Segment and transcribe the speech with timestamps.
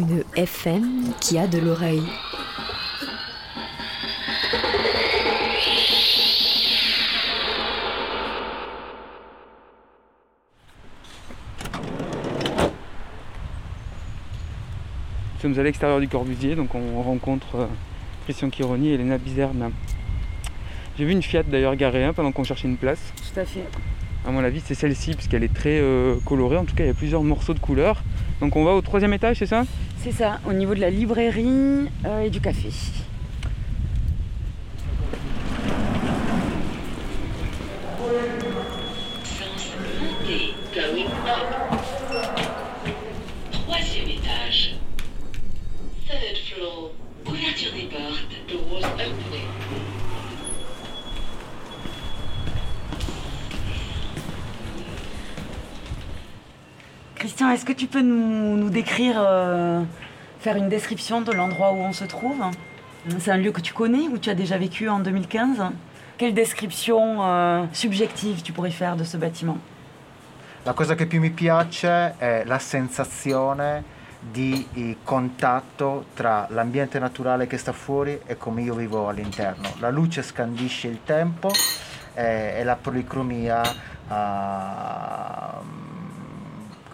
[0.00, 2.00] Une FM qui a de l'oreille.
[15.34, 17.66] Nous sommes à l'extérieur du Corbusier, donc on rencontre euh,
[18.24, 19.70] Christian Chironi et Elena Bizerne.
[20.96, 23.12] J'ai vu une Fiat d'ailleurs garée hein, pendant qu'on cherchait une place.
[23.16, 23.66] Tout à fait.
[24.26, 26.56] À mon avis, c'est celle-ci, puisqu'elle est très euh, colorée.
[26.56, 28.02] En tout cas, il y a plusieurs morceaux de couleurs.
[28.40, 29.64] Donc on va au troisième étage, c'est ça?
[30.02, 32.70] C'est ça, au niveau de la librairie euh, et du café.
[59.00, 59.82] Décrire, euh,
[60.40, 62.42] faire une description de l'endroit où on se trouve
[63.18, 65.62] C'est un lieu que tu connais, où tu as déjà vécu en 2015
[66.18, 69.58] Quelle description euh, subjective tu pourrais faire de ce bâtiment
[70.66, 77.46] La cosa che più mi piace è la sensazione di eh, contatto tra l'ambiente naturale
[77.46, 79.70] che sta fuori e come io vivo all'interno.
[79.78, 81.50] La luce scandisce il tempo
[82.12, 83.62] eh, e la policromia
[84.08, 85.58] ah,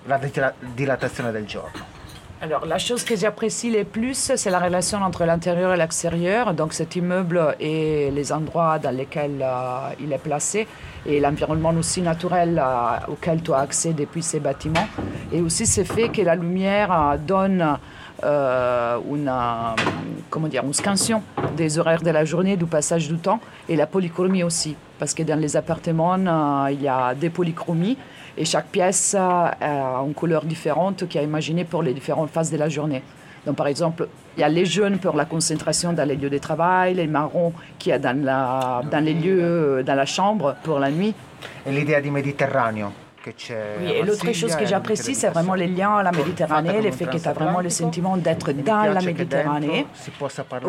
[0.04, 1.95] la dila- dilatazione del giorno.
[2.42, 6.52] Alors, la chose que j'apprécie le plus, c'est la relation entre l'intérieur et l'extérieur.
[6.52, 10.66] Donc, cet immeuble et les endroits dans lesquels euh, il est placé
[11.06, 14.86] et l'environnement aussi naturel euh, auquel tu as accès depuis ces bâtiments.
[15.32, 17.78] Et aussi ce fait que la lumière euh, donne
[18.22, 19.32] une,
[20.28, 21.22] comment dire, une scansion
[21.56, 24.76] des horaires de la journée, du passage du temps et la polychromie aussi.
[24.98, 27.98] Parce que dans les appartements, euh, il y a des polychromies
[28.36, 32.50] et chaque pièce euh, a une couleur différente qui est imaginée pour les différentes phases
[32.50, 33.02] de la journée.
[33.44, 36.38] Donc, par exemple, il y a les jaunes pour la concentration dans les lieux de
[36.38, 40.78] travail, les marrons qui est dans, la, dans les lieux, euh, dans la chambre pour
[40.78, 41.14] la nuit.
[41.64, 43.05] E l'idea di Mediterraneo che c'è.
[43.80, 46.90] Oui, a et l'autre chose que j'apprécie, c'est vraiment les liens à la Méditerranée, le
[46.92, 49.86] fait que tu as vraiment le sentiment d'être dans la Méditerranée.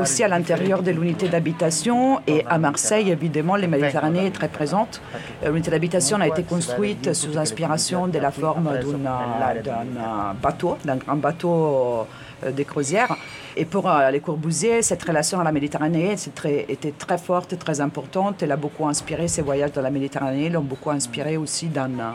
[0.01, 5.01] Aussi à l'intérieur de l'unité d'habitation et à Marseille, évidemment, la Méditerranée est très présente.
[5.43, 11.15] Euh, L'unité d'habitation a été construite sous inspiration de la forme d'un bateau, d'un grand
[11.15, 12.05] bateau
[12.43, 13.15] euh, de croisière.
[13.55, 17.81] Et pour euh, les Corbusier, cette relation à la Méditerranée très- était très forte, très
[17.81, 18.43] importante.
[18.43, 22.11] Elle a beaucoup inspiré ses voyages dans la Méditerranée, l'ont beaucoup inspiré aussi dans, euh,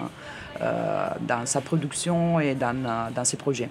[0.61, 3.69] dans sa production et dans, euh, dans ses projets.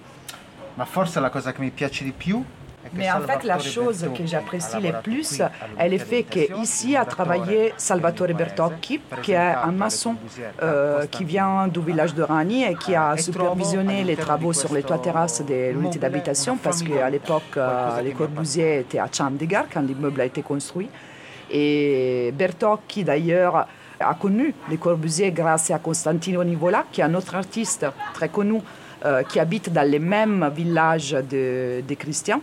[0.76, 2.42] Ma forse la cosa che mi piace di più
[2.82, 6.24] è che Mais en fait, la Salvatore chose que j'apprécie le plus, est le fait
[6.24, 10.16] qu'ici a travaillé Salvatore Bertocchi, qui est un maçon
[10.62, 14.82] euh, qui vient du village de Rani et qui a supervisionné les travaux sur les
[14.82, 19.82] toits terrasses de l'unité d'habitation parce qu'à l'époque, euh, les Corbusier étaient à Chandigarh quand
[19.82, 20.88] l'immeuble a été construit.
[21.50, 23.66] Et Bertocchi, d'ailleurs,
[24.02, 28.60] a connu les Corbusier grâce à Constantino Nivola, qui est un autre artiste très connu
[29.04, 32.40] euh, qui habite dans les mêmes villages de, Christian.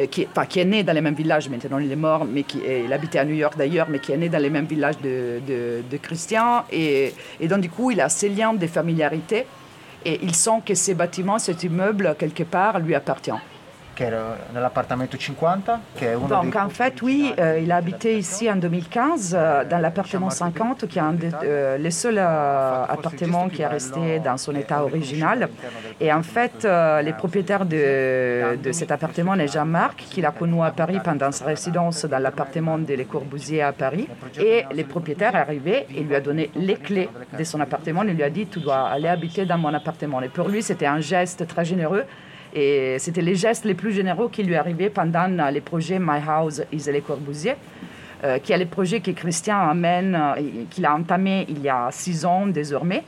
[0.00, 2.42] euh, Qui, enfin, qui est né dans les mêmes villages, maintenant il est mort, mais
[2.42, 4.98] qui il habitait à New York d'ailleurs, mais qui est né dans les mêmes villages
[4.98, 5.98] de, de, de.
[6.72, 9.46] Et, et donc du coup, il a ces liens de familiarité
[10.04, 13.30] et il sent que ces bâtiments, cet immeuble, quelque part, lui appartient.
[14.02, 17.76] Che era nell'appartamento 50, che è uno Donc dei en fait, oui, euh, il a
[17.76, 23.48] habité ici en 2015 euh, dans l'appartement 50, qui est un euh, seuls euh, appartements
[23.48, 25.48] qui est resté dans son état original.
[26.00, 30.62] Et en fait, euh, les propriétaires de, de cet appartement est Jean-Marc, qu'il a connu
[30.62, 34.08] à Paris pendant sa résidence dans l'appartement de Les Corbusiers à Paris.
[34.38, 37.08] Et les propriétaires est arrivé et lui a donné les clés
[37.38, 38.02] de son appartement.
[38.02, 40.20] Il lui a dit, tu dois aller habiter dans mon appartement.
[40.22, 42.04] Et pour lui, c'était un geste très généreux.
[42.54, 46.20] Et c'était les gestes les plus généreux qui lui arrivaient pendant euh, les projets My
[46.26, 47.56] House is Les Corbusiers,
[48.24, 51.88] euh, qui est le projet que Christian amène, euh, qu'il a entamé il y a
[51.90, 53.04] six ans désormais,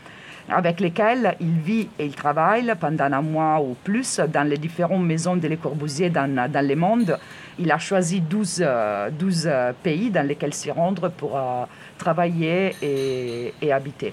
[0.48, 5.04] avec lesquels il vit et il travaille pendant un mois ou plus dans les différentes
[5.04, 7.18] maisons de Les Corbusiers dans, dans le monde.
[7.58, 11.64] Il a choisi 12, euh, 12 euh, pays dans lesquels s'y rendre pour euh,
[11.98, 14.12] travailler et, habiter.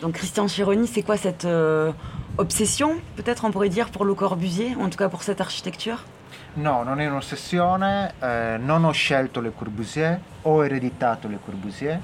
[0.00, 1.92] Donc Christian Chironi, c'est quoi cette euh,
[2.40, 6.04] obsession, peut-être on pourrait dire, pour Le Corbusier, en tout cas pour cette architecture
[6.54, 12.00] No, non è un'ossessione, eh, non ho scelto Le Corbusier, ho ereditato Le Corbusier,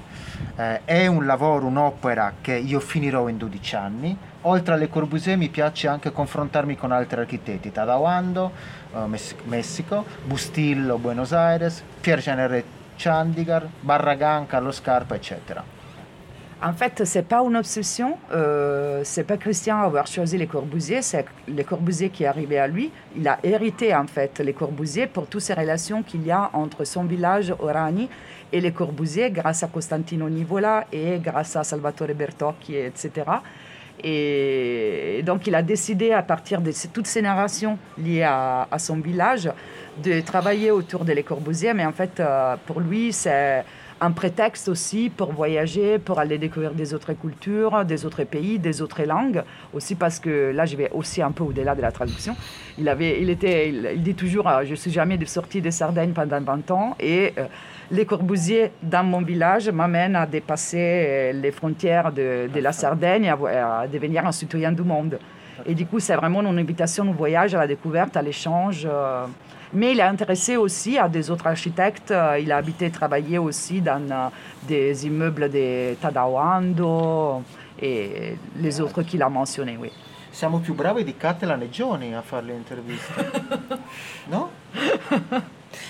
[0.55, 4.17] eh, è un lavoro, un'opera che io finirò in 12 anni.
[4.43, 8.51] Oltre a Le Corbusier mi piace anche confrontarmi con altri architetti, Tadawando,
[8.95, 12.63] eh, Mess- Messico, Bustillo, Buenos Aires, Pierre Genere
[12.95, 15.76] Chandigarh, Barragan, Carlo Scarpa, eccetera.
[16.61, 18.17] En fait, c'est pas une obsession.
[18.31, 22.67] Euh, c'est pas Christian avoir choisi les Corbusiers, c'est les Corbusiers qui est arrivé à
[22.67, 22.91] lui.
[23.15, 26.83] Il a hérité en fait les Corbusiers pour toutes ces relations qu'il y a entre
[26.83, 28.09] son village Orani
[28.51, 33.25] et les Corbusiers, grâce à Costantino Nivola et grâce à Salvatore Bertocchi, etc.
[34.03, 39.49] Et donc, il a décidé, à partir de toutes ces narrations liées à, son village,
[40.03, 41.73] de travailler autour de Les Corbusiers.
[41.73, 43.63] Mais en fait, euh, pour lui, c'est
[43.99, 48.81] un prétexte aussi pour voyager, pour aller découvrir des autres cultures, des autres pays, des
[48.81, 49.43] autres langues.
[49.73, 52.35] Aussi parce que là, je vais aussi un peu au-delà de la traduction.
[52.77, 56.11] Il, avait, il, était, il, dit toujours euh, Je ne suis jamais sorti de Sardaigne
[56.11, 56.95] pendant 20 ans.
[56.99, 57.45] Et euh,
[57.89, 63.29] les Corbusiers dans mon village m'amènent à dépasser euh, les frontières de, la Sardaigne et
[63.29, 65.17] à, devenir un citoyen du monde.
[65.65, 68.87] Et du coup, c'est vraiment une invitation au voyage, à la découverte, à l'échange.
[69.73, 72.11] Mais il est intéressé aussi à des autres architectes.
[72.11, 74.29] Euh, Il a habité et travaillé aussi dans euh,
[74.67, 77.43] des immeubles de Tadawando
[77.81, 79.91] et les autres qu'il a mentionnés, oui.
[80.29, 83.31] Siamo più bravi di Catalan e Johnny a fare le interviste,
[84.29, 84.51] no?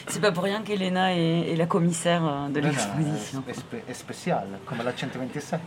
[0.07, 3.44] C'est pas pour rien qu'Elena est, est la commissaire euh, de l'exposition.
[3.88, 5.60] è speciale, come la 127.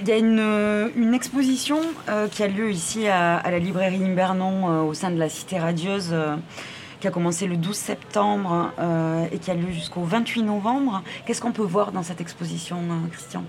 [0.00, 1.78] Il y a une, euh, une exposition
[2.08, 5.28] euh, qui a lieu ici à, à la librairie Imbernon euh, au sein de la
[5.28, 6.36] Cité Radieuse euh,
[7.00, 11.02] qui a commencé le 12 septembre euh, et qui a lieu jusqu'au 28 novembre.
[11.26, 13.44] Qu'est-ce qu'on peut voir dans cette exposition, euh, Christian?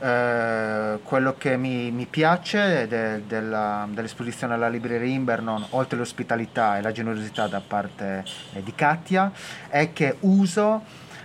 [0.00, 6.82] Eh, quello che mi, mi piace de- della- dell'esposizione alla libreria Imbernon, oltre l'ospitalità e
[6.82, 9.30] la generosità da parte eh, di Katia,
[9.68, 10.82] è che uso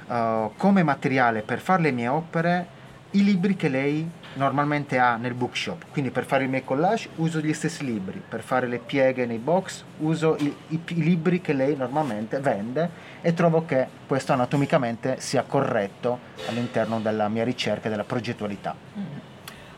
[0.07, 2.77] eh, come materiale per fare le mie opere
[3.11, 5.85] i libri che lei normalmente ha nel bookshop.
[5.91, 9.37] Quindi per fare i miei collage uso gli stessi libri, per fare le pieghe nei
[9.37, 12.89] box uso i, i- i libri che lei normalmente vende
[13.21, 18.75] e trovo che questo anatomicamente sia corretto all'interno della mia ricerca e della progettualità.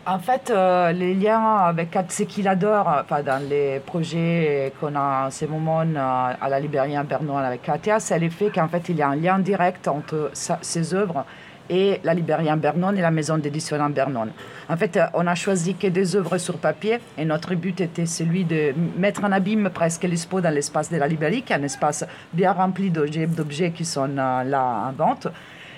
[0.04, 1.96] En fait, euh, les liens avec
[2.28, 6.96] qu'il adore enfin, dans les projets qu'on a en ce moment euh, à la librairie
[6.96, 9.88] à Bernon avec Katia, c'est le fait qu'en fait, il y a un lien direct
[9.88, 11.24] entre sa- ses œuvres
[11.72, 14.28] et la librairie à Bernon et la maison d'édition à Bernon.
[14.70, 18.06] En fait, euh, on a choisi que des œuvres sur papier et notre but était
[18.06, 21.64] celui de mettre en abîme presque l'expo dans l'espace de la librairie, qui est un
[21.64, 25.28] espace bien rempli d'objets d'objets qui sont euh, là en vente.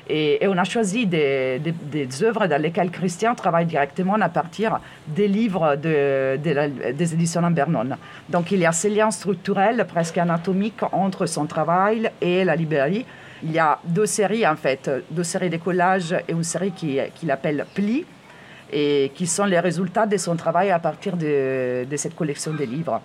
[0.10, 1.62] Et, on a choisi des,
[2.24, 7.98] œuvres dans lesquelles Christian travaille directement à partir des livres des éditions en Bernon.
[8.30, 13.06] Donc il y a ce lien structurel, presque anatomique, entre son travail et la librairie.
[13.44, 17.00] Il y a deux séries en fait, deux séries de collages et une série qui-
[17.16, 18.06] qu'il appelle Pli,
[18.72, 23.02] et qui sont les résultats de son travail à partir de cette collection de livres.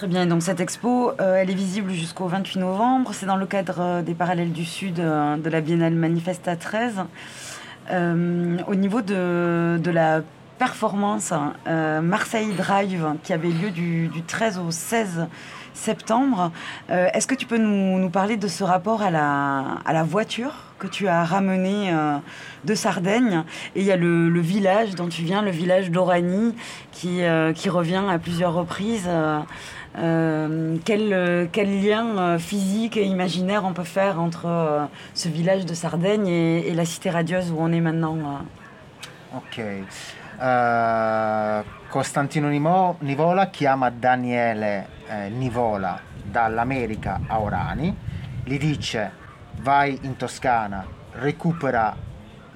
[0.00, 3.10] Très bien, donc cette expo, euh, elle est visible jusqu'au 28 novembre.
[3.12, 7.04] C'est dans le cadre euh, des Parallèles du Sud euh, de la Biennale Manifesta 13.
[7.90, 10.22] Euh, au niveau de, de la
[10.58, 11.34] performance
[11.66, 15.26] Marseille Drive, qui avait lieu du, du 13 au 16
[15.74, 16.50] septembre,
[16.88, 20.86] est-ce que tu peux nous, parler de ce rapport à la, à la voiture que
[20.86, 21.90] tu as ramené
[22.66, 23.44] de Sardaigne?
[23.74, 26.54] Et il y a le, le village dont tu viens, le village d'Orani,
[26.92, 27.22] qui,
[27.54, 29.08] qui revient à plusieurs reprises.
[29.98, 35.66] Euh, quel, quel lien euh, physique et imaginaire on peut faire entre euh, ce village
[35.66, 38.16] de Sardaigne et, et la cité radieuse où on est maintenant
[39.34, 39.58] Ok.
[39.58, 39.82] eh,
[41.90, 47.92] Costantino Nivola chiama Daniele eh, Nivola dall'America a Orani,
[48.44, 49.10] gli dice
[49.62, 51.96] vai in Toscana, recupera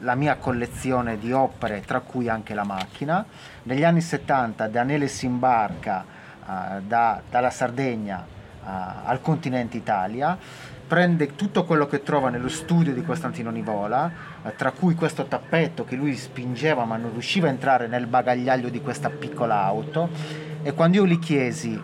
[0.01, 3.25] la mia collezione di opere, tra cui anche la macchina.
[3.65, 6.05] Negli anni 70 Daniele si imbarca
[6.87, 8.25] da- dalla Sardegna
[8.65, 8.69] eh,
[9.05, 10.39] al continente Italia,
[10.87, 14.11] prende tutto quello che trova nello studio di Costantino Nivola,
[14.43, 18.71] eh, tra cui questo tappetto che lui spingeva ma non riusciva a entrare nel bagagliaio
[18.71, 20.09] di questa piccola auto
[20.63, 21.83] e quando io gli chiesi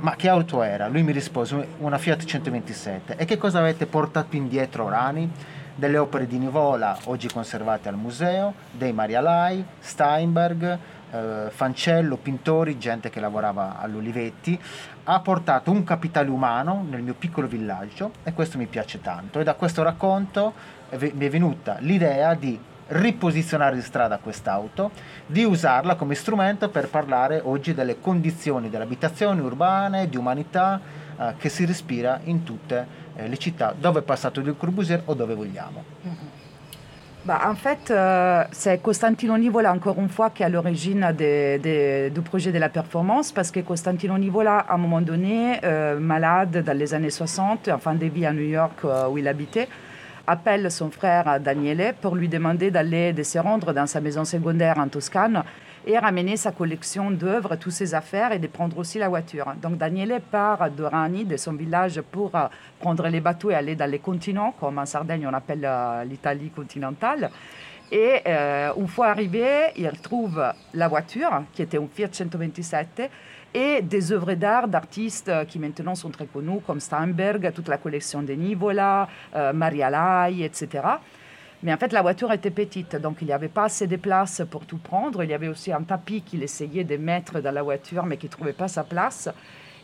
[0.00, 0.86] ma che auto era?
[0.86, 5.30] Lui mi rispose una Fiat 127 e che cosa avete portato indietro Orani?
[5.74, 10.78] Delle opere di Nivola oggi conservate al museo, dei Marialai, Steinberg,
[11.10, 14.58] eh, Fancello, pittori, gente che lavorava all'Olivetti,
[15.04, 19.44] ha portato un capitale umano nel mio piccolo villaggio e questo mi piace tanto e
[19.44, 20.52] da questo racconto
[20.90, 24.90] mi è venuta l'idea di riposizionare in strada quest'auto,
[25.26, 30.80] di usarla come strumento per parlare oggi delle condizioni delle abitazioni urbane, di umanità
[31.18, 32.86] eh, che si respira in tutte
[33.16, 36.27] eh, le città dove è passato il Corbusier o dove vogliamo.
[37.24, 42.20] Bah, en fait, euh, c'est Costantino Nivola, encore une fois, qui est à l'origine du
[42.22, 46.76] projet de la performance, parce que Costantino Nivola, à un moment donné, euh, malade dans
[46.76, 49.68] les années 60, en fin de vie à New York euh, où il habitait,
[50.26, 54.78] appelle son frère Daniele pour lui demander d'aller de se rendre dans sa maison secondaire
[54.78, 55.42] en Toscane
[55.88, 59.54] et ramener sa collection d'œuvres, toutes ses affaires et de prendre aussi la voiture.
[59.60, 62.46] Donc Daniele part d'Orani, de son village, pour euh,
[62.78, 66.50] prendre les bateaux et aller dans les continents, comme en Sardaigne on appelle euh, l'Italie
[66.50, 67.30] continentale.
[67.90, 73.10] Et euh, une fois arrivé, il retrouve la voiture, qui était une Fiat 127,
[73.54, 78.22] et des œuvres d'art d'artistes qui maintenant sont très connus, comme Steinberg, toute la collection
[78.22, 80.82] de Nivola, euh, Maria Lai, etc.
[81.62, 84.42] Mais en fait, la voiture était petite, donc il n'y avait pas assez de place
[84.48, 85.24] pour tout prendre.
[85.24, 88.26] Il y avait aussi un tapis qu'il essayait de mettre dans la voiture, mais qui
[88.26, 89.28] ne trouvait pas sa place.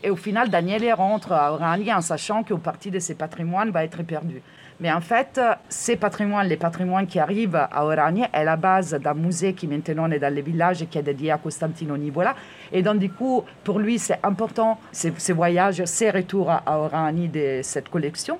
[0.04, 3.84] Et au final, Daniele rentre à Orani en sachant qu'une partie de ses patrimoines va
[3.84, 4.42] être perdue.
[4.78, 9.14] Mais en fait, ces patrimoines, les patrimoines qui arrivent à Orani, est la base d'un
[9.14, 12.34] musée qui maintenant est dans le village et qui est dédié à Costantino Nivola.
[12.70, 17.28] Et donc, du coup, pour lui, c'est important, ces, voyages, ces retours à, à Orani
[17.28, 18.38] de cette collection.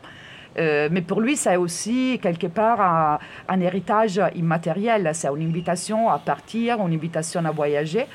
[0.59, 3.19] Euh, mais pour lui, c'est aussi quelque part
[3.49, 5.11] un, héritage immatériel.
[5.13, 8.07] C'est une invitation à partir, une invitation à voyager.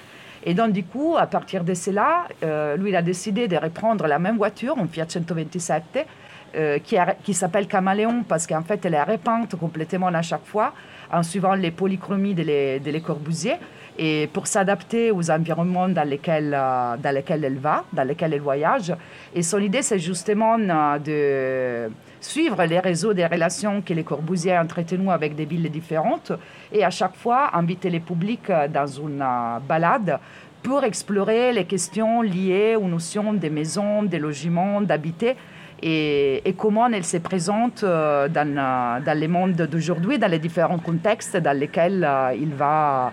[0.46, 4.08] Et donc, du coup, à partir de cela, euh, lui, il a décidé de reprendre
[4.08, 6.08] la même voiture, une Fiat 127,
[6.56, 6.80] euh,
[7.24, 10.74] qui, s'appelle Caméléon, parce qu'en fait, elle est repeinte complètement à chaque fois,
[11.12, 13.56] en suivant les polychromies de les, de Corbusier,
[13.98, 18.94] et pour s'adapter aux environnements dans lesquels, dans lesquels elle va, dans lesquels elle voyage.
[19.36, 21.90] Et son idée, c'est justement de
[22.22, 26.32] suivre les réseaux des relations que les Corbusier entretenues avec des villes différentes,
[26.72, 29.26] et à chaque fois, inviter les publics euh, dans une
[29.68, 30.20] balade
[30.62, 35.36] pour explorer les questions liées aux notions des maisons, des logements, d'habiter
[35.82, 40.80] et, comment elles se présentent euh, dans, euh, dans le monde d'aujourd'hui, dans les différents
[40.80, 43.12] contextes dans lesquels euh, il va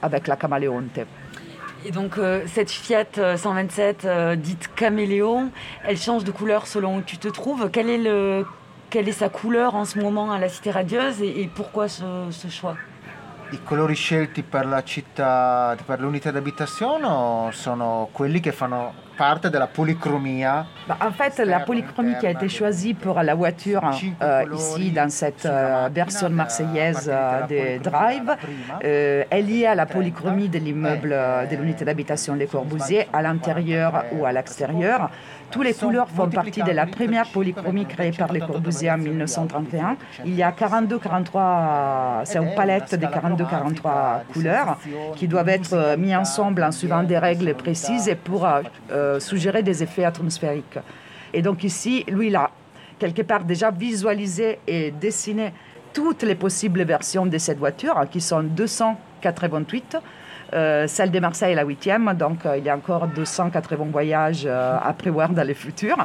[0.00, 1.00] avec la Camaleonte.
[1.84, 5.50] Et donc euh, cette Fiat euh, 127 euh, dite caméléon,
[5.84, 7.70] elle change de couleur selon où tu te trouves.
[7.72, 8.44] Est le,
[8.90, 12.04] quelle est sa couleur en ce moment à la Cité Radieuse et, et pourquoi ce,
[12.30, 12.76] ce choix?
[13.52, 19.66] I colori scelti per la città, per l'unità d'abitazione sono quelli che fanno parte della
[19.66, 23.82] policromia Bah, en fait, la polychromie qui a été choisie pour la voiture
[24.22, 28.30] euh, ici dans cette euh, version marseillaise euh, de Drive
[28.84, 33.20] euh, est liée à la polychromie de l'immeuble euh, de l'unité d'habitation Les Corbusier à
[33.20, 35.10] l'intérieur ou à l'extérieur.
[35.50, 39.96] Toutes les couleurs font partie de la première polychromie créée par Les Corbusier en 1931.
[40.24, 44.78] Il y a 42-43, c'est une palette de 42-43 couleurs
[45.16, 49.20] qui doivent être euh, mis ensemble en suivant des règles précises et pour euh, euh,
[49.20, 50.78] suggérer des effets atmosphériques.
[51.32, 52.50] Et donc ici, lui, il a
[52.98, 55.52] quelque part déjà visualisé et dessiné
[55.92, 59.96] toutes les possibles versions de cette voiture, hein, qui sont 288.
[60.54, 64.44] Euh, celle de Marseille est la huitième, donc euh, il y a encore 280 voyages
[64.46, 65.96] euh, à prévoir dans le futur.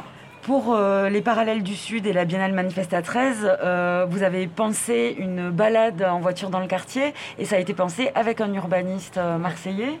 [0.42, 5.48] Pour les parallèles du Sud et la Biennale Manifesta 13, euh, vous avez pensé une
[5.48, 9.98] balade en voiture dans le quartier et ça a été pensé avec un urbaniste marseillais,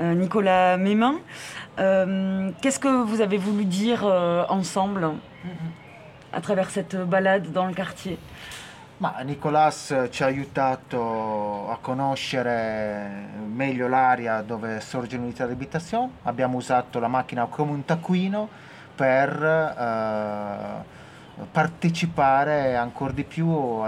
[0.00, 1.16] Nicolas Mémin.
[1.76, 4.06] Qu'est-ce que vous avez voulu dire
[4.48, 5.10] ensemble
[6.32, 8.18] à travers cette balade dans le quartier?
[9.02, 16.18] Ma Nicolas ci ha aiutato a conoscere meglio l'area dove sorge l'unità di abitazione.
[16.22, 18.48] Abbiamo usato la macchina come un taccuino
[18.94, 20.84] per eh,
[21.50, 23.80] partecipare ancora di più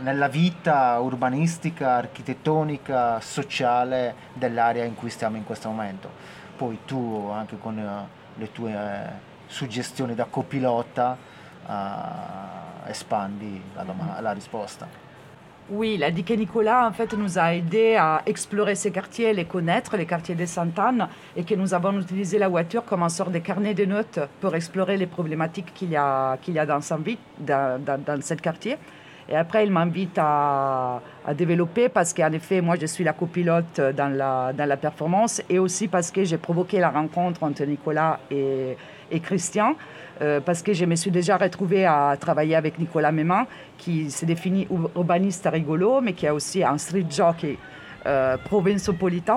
[0.00, 6.10] nella vita urbanistica, architettonica, sociale dell'area in cui stiamo in questo momento.
[6.56, 9.10] Poi tu anche con eh, le tue eh,
[9.46, 11.33] suggestioni da copilota
[11.68, 14.86] eh, espandi la, doma- la risposta.
[15.70, 19.32] Oui, il a dit que Nicolas, en fait, nous a aidé à explorer ces quartiers,
[19.32, 23.08] les connaître, les quartiers de Sainte-Anne, et que nous avons utilisé la voiture comme un
[23.08, 26.66] sort de carnet de notes pour explorer les problématiques qu'il y a, qu'il y a
[26.66, 28.76] dans, vie, dans, dans, dans ce quartier.
[29.26, 33.80] Et après, il m'invite à, à, développer parce qu'en effet, moi, je suis la copilote
[33.96, 38.20] dans la, dans la performance et aussi parce que j'ai provoqué la rencontre entre Nicolas
[38.30, 38.76] et,
[39.10, 39.76] et Christian.
[40.22, 43.46] Euh, parce que je me suis déjà retrouvée à travailler avec Nicolas Méman,
[43.78, 47.58] qui s'est défini urbaniste rigolo, mais qui est aussi un street jockey
[48.06, 48.36] euh.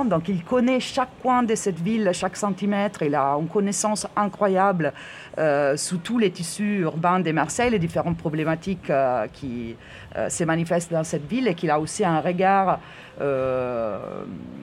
[0.06, 3.02] Donc il connaît chaque coin de cette ville, chaque centimètre.
[3.04, 4.94] Il a une connaissance incroyable
[5.38, 9.76] euh, sous tous les tissus urbains de Marseille, les différentes problématiques euh, qui
[10.16, 12.80] euh, se manifestent dans cette ville, et qu'il a aussi un regard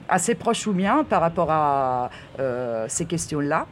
[0.07, 2.09] assez proche ou mien par rapport à
[2.87, 3.65] ces questions-là.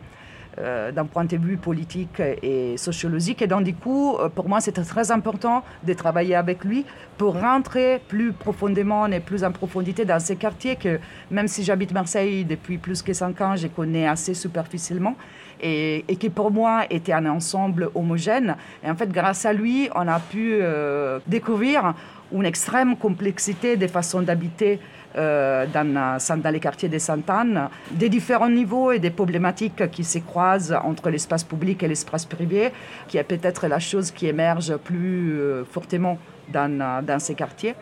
[0.60, 3.42] Euh, d'un point de vue politique et sociologique.
[3.42, 6.86] Et donc, du coup, euh, pour moi, c'était très important de travailler avec lui
[7.18, 11.00] pour rentrer plus profondément et plus en profondité dans ces quartiers que,
[11.32, 15.16] même si j'habite Marseille depuis plus que cinq ans, je connais assez superficiellement.
[15.60, 18.56] Et, qui pour moi était un ensemble homogène.
[18.84, 21.96] Et en fait, grâce à lui, on a pu euh, découvrir
[22.32, 24.80] une extrême complexité des façons d'habiter
[25.16, 30.20] euh, dans, dans, les quartiers de Sainte-Anne, des différents niveaux et des problématiques qui se
[30.20, 32.72] croisent entre l'espace public et l'espace privé,
[33.08, 36.18] qui est peut-être la chose qui émerge plus euh, fortement
[36.52, 37.76] dans, dans ces quartiers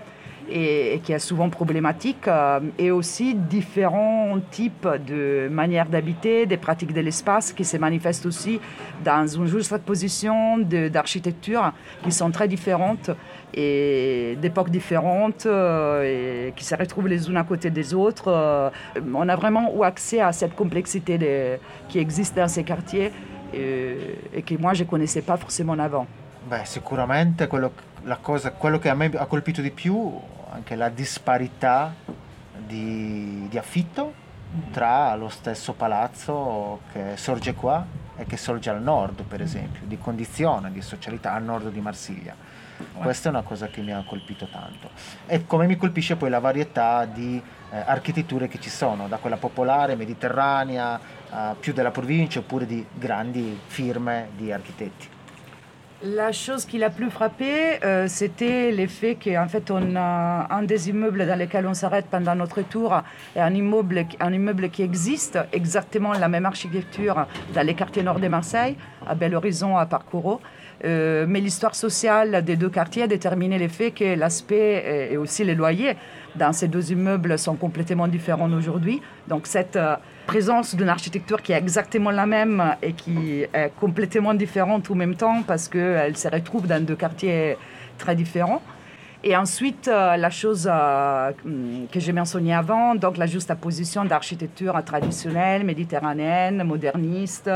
[0.51, 6.93] et, qui est souvent problématique, euh, et aussi différents types de manières d'habiter, des pratiques
[6.93, 8.59] de l'espace qui se manifestent aussi
[9.03, 11.71] dans une juste position d'architecture
[12.03, 13.11] qui sont très différentes
[13.53, 18.27] et d'époques différentes euh, et qui se retrouvent les unes à côté des autres.
[18.27, 18.70] Euh,
[19.13, 21.58] on a vraiment eu accès à cette complexité de,
[21.89, 23.12] qui existe dans ces quartiers
[23.53, 23.98] et,
[24.34, 26.08] et che moi je connaissais pas forcément avant.
[26.50, 27.72] Beh, sicuramente quello,
[28.05, 30.12] la cosa, quello che a me ha colpito di più
[30.53, 31.93] anche la disparità
[32.67, 34.13] di, di affitto
[34.72, 37.86] tra lo stesso palazzo che sorge qua
[38.17, 42.36] e che sorge al nord, per esempio, di condizione, di socialità al nord di Marsiglia.
[42.93, 44.89] Questa è una cosa che mi ha colpito tanto.
[45.25, 49.38] E come mi colpisce poi la varietà di eh, architetture che ci sono, da quella
[49.38, 55.19] popolare, mediterranea, eh, più della provincia, oppure di grandi firme di architetti.
[56.03, 60.89] La chose qui l'a plus frappé, euh, c'était l'effet qu'en fait, on a un des
[60.89, 63.03] immeubles dans lesquels on s'arrête pendant notre tour
[63.36, 68.19] est un immeuble, un immeuble qui existe, exactement la même architecture dans les quartiers nord
[68.19, 70.41] de Marseille, à Bel Horizon, à Parcouro.
[70.84, 75.56] Euh, mais l'histoire sociale des deux quartiers a déterminé l'effet que l'aspect et aussi les
[75.56, 75.96] loyers
[76.36, 79.02] dans ces deux immeubles sont complètement différents aujourd'hui.
[79.28, 84.34] Donc cette euh, présence d'une architecture qui est exactement la même et qui est complètement
[84.34, 87.58] différente en même temps parce qu'elle se retrouve dans deux quartiers
[87.98, 88.62] très différents.
[89.23, 91.31] Et ensuite, euh, la chose euh,
[91.91, 97.49] que j'ai mentionnée avant, donc la juxtaposition d'architecture traditionnelle, méditerranéenne, moderniste,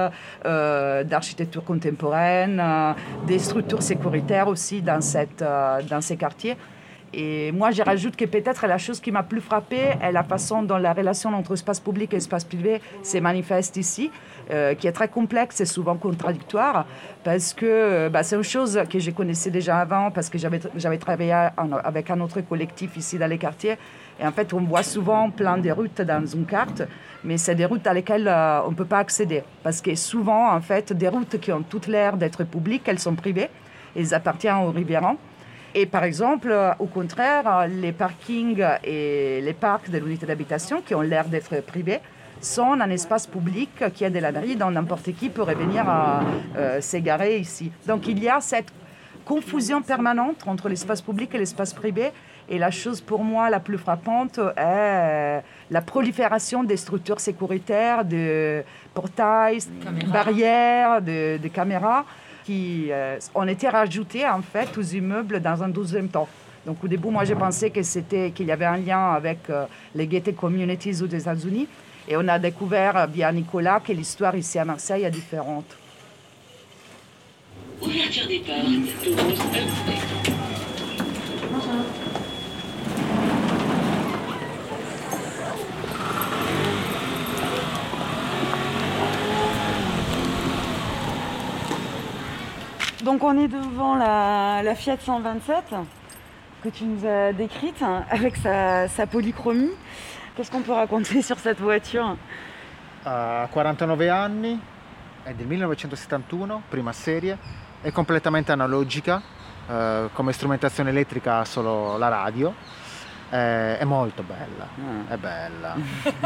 [0.46, 2.94] euh, d'architecture contemporaine, euh,
[3.26, 6.56] des structures sécuritaires aussi dans, cette, euh, dans ces quartiers.
[7.18, 10.64] Et moi, je rajoute que peut-être la chose qui m'a plus frappée est la façon
[10.64, 14.12] dont la relation entre espace public et espace privé se manifeste ici,
[14.52, 16.86] euh, qui est très complexe et souvent contradictoire,
[17.24, 21.32] parce que bah, c'est une chose que je connaissais déjà avant, parce que j'avais travaillé
[21.86, 23.78] avec un autre collectif ici dans les quartiers.
[24.20, 26.84] Et en fait, on voit souvent plein de routes dans une carte,
[27.24, 30.54] mais c'est des routes à lesquelles euh, on ne peut pas accéder, parce que souvent,
[30.54, 33.50] en fait, des routes qui ont toute l'air d'être publiques, elles sont privées,
[33.96, 35.16] elles appartiennent aux riverains.
[35.78, 41.02] Et par exemple, au contraire, les parkings et les parcs de l'unité d'habitation qui ont
[41.02, 42.00] l'air d'être privés
[42.40, 45.84] sont un espace public qui est de la mairie dont n'importe qui pourrait venir
[46.56, 47.74] euh, s'égarer ici.
[47.88, 48.72] Donc il y a cette
[49.26, 52.14] confusion permanente entre l'espace public et l'espace privé.
[52.48, 58.64] Et la chose pour moi la plus frappante est la prolifération des structures sécuritaires, de
[58.94, 60.12] portails, Caméra.
[60.14, 62.06] barrières, de, de caméras
[62.46, 66.28] qui euh, ont été rajoutés en fait aux immeubles dans un deuxième temps.
[66.66, 69.66] Donc au début, moi, je pensais que c'était qu'il y avait un lien avec euh,
[69.94, 71.68] les gated communities aux États-Unis,
[72.08, 75.78] et on a découvert via Nicolas que l'histoire ici à Marseille est différente.
[77.82, 78.66] Ouverture des portes
[93.06, 95.76] Donc on est devant la, la Fiat 127.
[96.64, 99.70] que tu nous as décrite, avec sa, sa polychromie.
[100.36, 102.18] Qu'est-ce qu'on peut raconter sur cette voiture
[103.06, 104.60] Ha 49 anni,
[105.24, 107.38] è del 1971, prima serie,
[107.84, 109.22] è completamente analogica,
[109.70, 112.56] eh, come strumentazione elettrica ha solo la radio,
[113.30, 114.68] eh, è molto bella,
[115.08, 115.14] Ah.
[115.14, 115.76] è bella.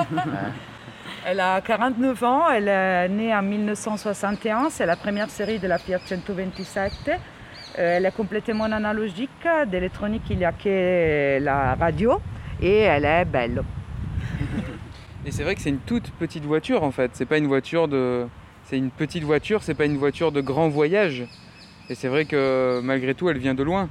[0.47, 0.78] eh.
[1.25, 5.77] Elle a 49 ans, elle est née en 1961, c'est la première série de la
[5.77, 6.91] Fiat 127.
[7.07, 7.11] Euh,
[7.75, 9.29] elle est complètement analogique,
[9.67, 12.21] d'électronique il n'y a que la radio
[12.61, 13.63] et elle est belle.
[15.25, 17.11] Et c'est vrai que c'est une toute petite voiture en fait.
[17.13, 18.25] C'est pas une voiture de.
[18.63, 21.25] C'est une petite voiture, c'est pas une voiture de grand voyage.
[21.89, 23.89] Et c'est vrai que malgré tout, elle vient de loin.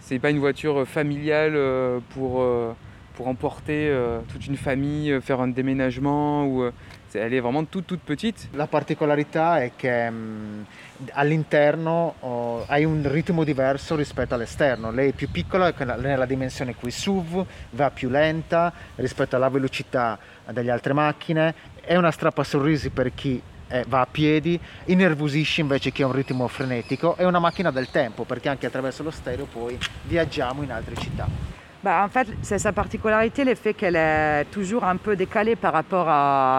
[0.00, 2.72] C'est pas une voiture familiale euh, pour, euh,
[3.14, 6.46] pour emporter euh, toute une famille, euh, faire un déménagement.
[6.46, 6.72] Ou, euh,
[7.14, 8.48] elle est vraiment toute toute petite.
[8.54, 10.66] La particolarità è che mh,
[11.12, 14.90] all'interno oh, hai un ritmo diverso rispetto all'esterno.
[14.90, 19.48] Lei è più piccola che la- nella dimensione qui SUV, va più lenta rispetto alla
[19.48, 20.18] velocità
[20.50, 25.90] delle altre macchine, è una strappa sorrisi per chi eh, va a piedi, innervosisce invece
[25.90, 29.46] chi ha un ritmo frenetico, è una macchina del tempo perché anche attraverso lo stereo
[29.46, 31.61] poi viaggiamo in altre città.
[31.82, 35.72] Bah, en fait, c'est sa particularité, le fait qu'elle est toujours un peu décalée par
[35.72, 36.06] rapport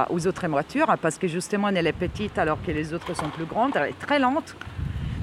[0.09, 3.45] aux autres voitures, parce que justement, elle est petite alors que les autres sont plus
[3.45, 3.71] grandes.
[3.75, 4.53] Elle est très lente,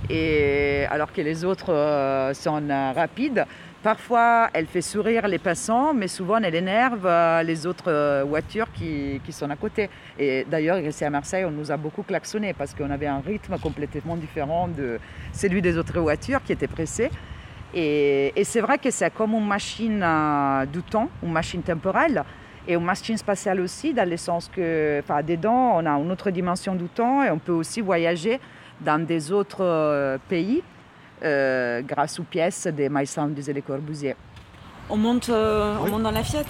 [0.09, 3.45] et alors que les autres euh, sont euh, rapides.
[3.83, 9.21] Parfois, elle fait sourire les passants, mais souvent, elle énerve euh, les autres voitures qui,
[9.23, 9.91] qui sont à côté.
[10.19, 13.59] Et d'ailleurs, ici à Marseille, on nous a beaucoup klaxonné parce qu'on avait un rythme
[13.59, 14.99] complètement différent de
[15.35, 17.11] celui des autres voitures qui étaient pressées.
[17.75, 22.25] Et, et c'est vrai que c'est comme une machine euh, du temps, une machine temporelle
[22.67, 26.31] et une machine spatiale aussi, dans le sens que, enfin, dedans, on a une autre
[26.31, 28.41] dimension du temps et on peut aussi voyager
[28.81, 30.63] dans des autres euh, pays
[31.23, 34.17] euh, grâce aux pièces de My Sound de Le Corbusier.
[34.89, 36.45] on monte, euh, on monte dans la Fiat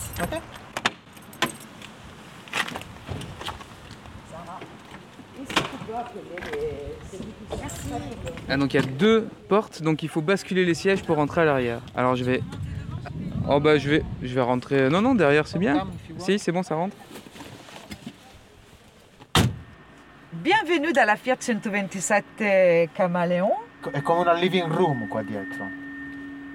[8.48, 11.42] Ah, donc il y a deux portes, donc il faut basculer les sièges pour rentrer
[11.42, 11.80] à l'arrière.
[11.96, 12.42] Alors je vais.
[13.48, 14.88] Oh bah je vais, je vais rentrer.
[14.90, 15.86] Non non derrière c'est bien.
[16.18, 16.96] Si c'est bon ça rentre.
[20.32, 22.24] Bienvenue dans la Fiat 127
[22.94, 23.50] Camaleon.
[23.92, 25.64] È come una living room qua dietro.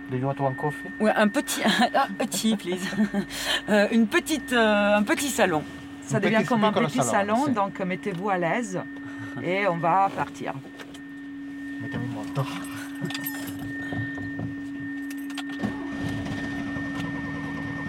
[0.10, 0.92] Do you want one coffee?
[1.00, 1.62] Ouais, un petit,
[1.96, 2.88] ah, petit, please.
[3.70, 5.64] Euh, une petite, euh, un petit salon.
[6.04, 8.80] Ça Un devient petit- comme un petit salon, donc mettez-vous à l'aise
[9.42, 10.54] et on va partir.
[11.80, 12.46] Mettiamo in moto.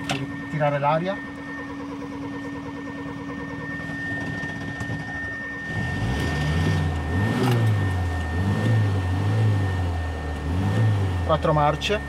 [0.07, 1.17] Devi tirare l'aria.
[11.27, 12.01] Quattro marce.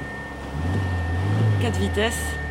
[1.59, 2.45] 4 vitesses.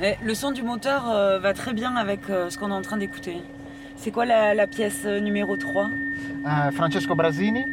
[0.00, 2.82] Et le son du moteur euh, va très bien avec euh, ce qu'on est en
[2.82, 3.42] train d'écouter.
[3.96, 7.64] C'est quoi la, la pièce euh, numéro 3 Eh, Francesco Brasini.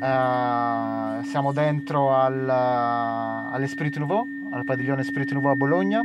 [0.00, 6.02] Eh, siamo dentro al, all'Esprit Nouveau, al padiglione Esprit Nouveau a Bologna.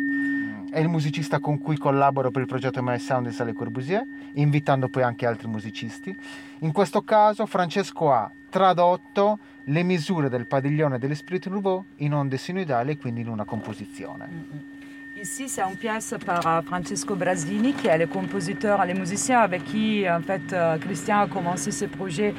[0.72, 4.04] È il musicista con cui collaboro per il progetto My Sound in Sale Corbusier,
[4.36, 6.18] invitando poi anche altri musicisti.
[6.60, 12.92] In questo caso Francesco ha tradotto le misure del padiglione dell'Esprit Nouveau in onde sinusoidali
[12.92, 14.72] e quindi in una composizione.
[15.24, 19.64] Ici, c'est une pièce par euh, Francesco Brasini, qui est le compositeur le musicien avec
[19.64, 22.34] qui, en fait, euh, Christian a commencé ce projet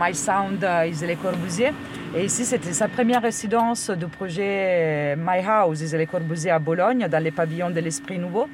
[0.00, 1.72] My Sound euh, is Corbusier.
[2.16, 7.08] Et ici, c'était sa première résidence du projet My House is Le Corbusier à Bologne,
[7.08, 8.46] dans les pavillons de l'Esprit Nouveau.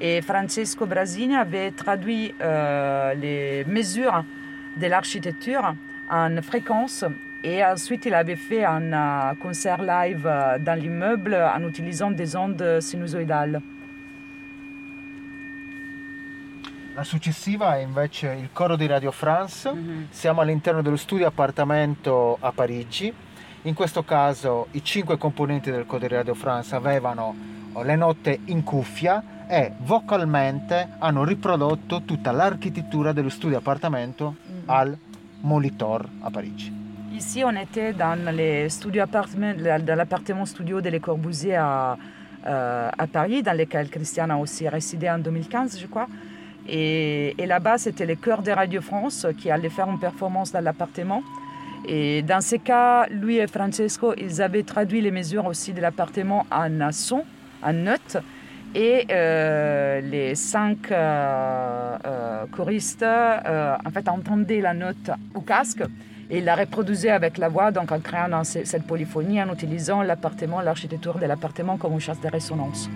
[0.00, 4.24] Et Francesco Brasini avait traduit les mesures
[4.76, 5.76] de l'architecture
[6.10, 7.04] en fréquence
[7.42, 12.36] et ensuite il avait fait un euh, concert live euh, dans l'immeuble en utilisant des
[12.36, 13.60] ondes sinusoidales.
[16.94, 19.72] La successiva è invece il coro di Radio France.
[20.10, 23.10] Siamo all'interno dello studio appartamento a Parigi.
[23.62, 27.34] In questo caso i cinque componenti del coro di Radio France avevano
[27.72, 34.96] oh, le note in cuffia e vocalmente hanno riprodotto tutta l'architettura dello studio appartamento al
[35.40, 36.79] Molitor a Parigi.
[37.20, 38.66] Ici, on était dans, les
[39.94, 41.98] l'appartement studio de Le Corbusier à,
[42.46, 46.08] euh, à Paris, dans lequel Christian a aussi résidé en 2015, je crois.
[46.66, 51.22] Et, là-bas, c'était le chœur de Radio France qui allait faire une performance dans l'appartement.
[51.86, 56.46] Et dans ce cas, lui et Francesco, ils avaient traduit les mesures aussi de l'appartement
[56.50, 57.24] en son,
[57.62, 58.16] en notes.
[58.74, 65.82] Et euh, les cinq euh, choristes, en fait, entendaient la note au casque.
[66.32, 71.18] Il la reproduisait avec la voix, donc en créant cette polyphonie, en utilisant l'appartement, l'architecture
[71.18, 72.88] de l'appartement comme une chasse de résonance.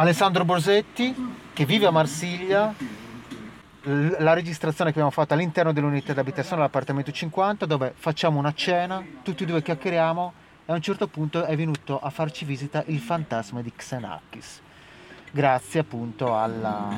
[0.00, 1.14] Alessandro Borsetti
[1.52, 2.74] che vive a Marsiglia.
[3.82, 9.42] La registrazione che abbiamo fatto all'interno dell'unità d'abitazione all'appartamento 50 dove facciamo una cena, tutti
[9.42, 10.32] e due chiacchieriamo
[10.64, 14.62] e a un certo punto è venuto a farci visita il fantasma di Xenakis.
[15.32, 16.96] Grazie appunto alla,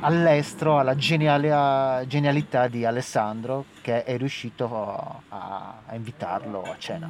[0.00, 7.08] all'estro, alla geniale- genialità di Alessandro che è riuscito a, a invitarlo a cena.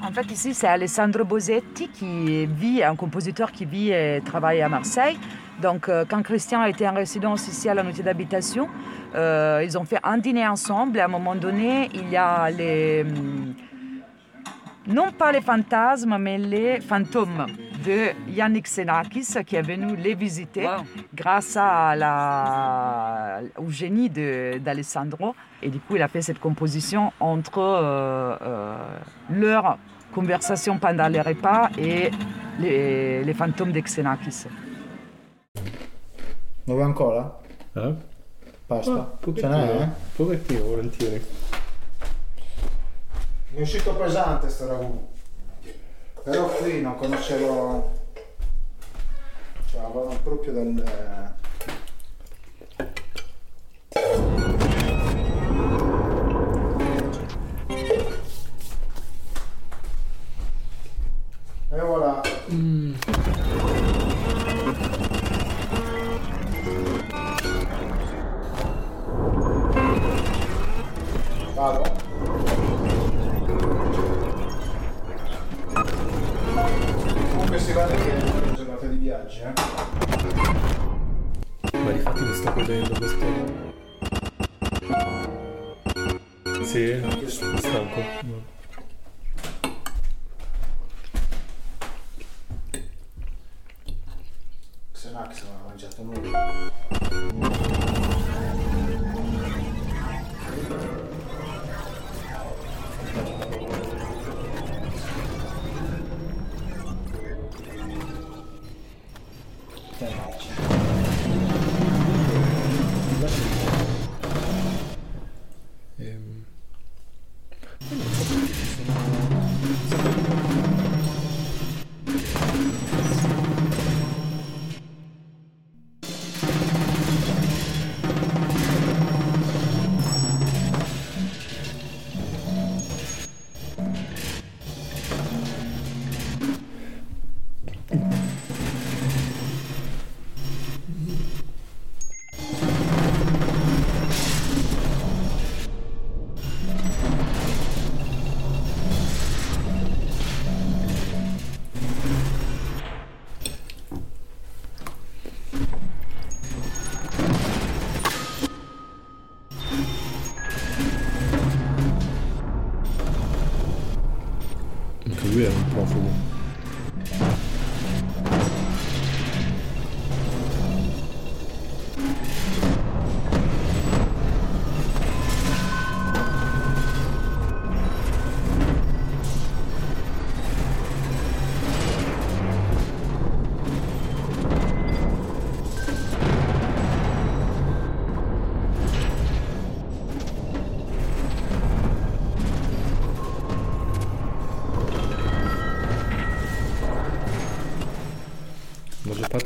[0.00, 4.68] En fait, ici, c'est Alessandro Bosetti qui vit, un compositeur qui vit et travaille à
[4.68, 5.18] Marseille.
[5.60, 8.68] Donc, euh, quand Christian était en résidence ici à la unité d'habitation,
[9.16, 10.98] euh, ils ont fait un dîner ensemble.
[10.98, 13.02] Et à un moment donné, il y a les.
[13.02, 13.54] hum,
[14.86, 17.46] Non pas les fantasmes, mais les fantômes
[17.84, 20.66] de Yannick Xenakis qui est venu les visiter
[21.12, 25.34] grâce à la, au génie de- d'Alessandro.
[25.62, 28.76] Et du coup, il a fait cette composition entre euh, euh,
[29.30, 29.78] leur
[30.12, 32.10] conversation pendant les repas et
[32.60, 34.46] les, les fantômes de Xenakis.
[36.66, 37.38] Ne vuoi ancora?
[37.76, 37.94] Eh?
[38.68, 38.90] Basta?
[39.26, 39.82] Un Ce n'è?
[39.82, 39.88] eh?
[40.16, 41.24] pochettino, volentieri.
[43.52, 45.08] Mi è uscito pesante sto ragù.
[46.24, 47.90] Però qui non conoscevo.
[49.70, 49.80] Cioè,
[50.22, 50.78] proprio del.
[50.78, 51.47] E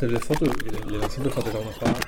[0.03, 2.02] işte le foto, le, le,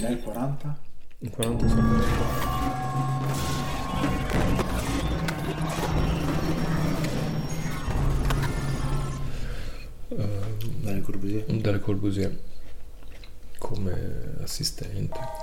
[0.00, 0.78] Direi il 40.
[1.18, 1.98] In 40 sono
[10.80, 11.44] Dalle Corbusier.
[11.44, 12.34] Dalle Corbusier
[13.58, 15.39] come assistente.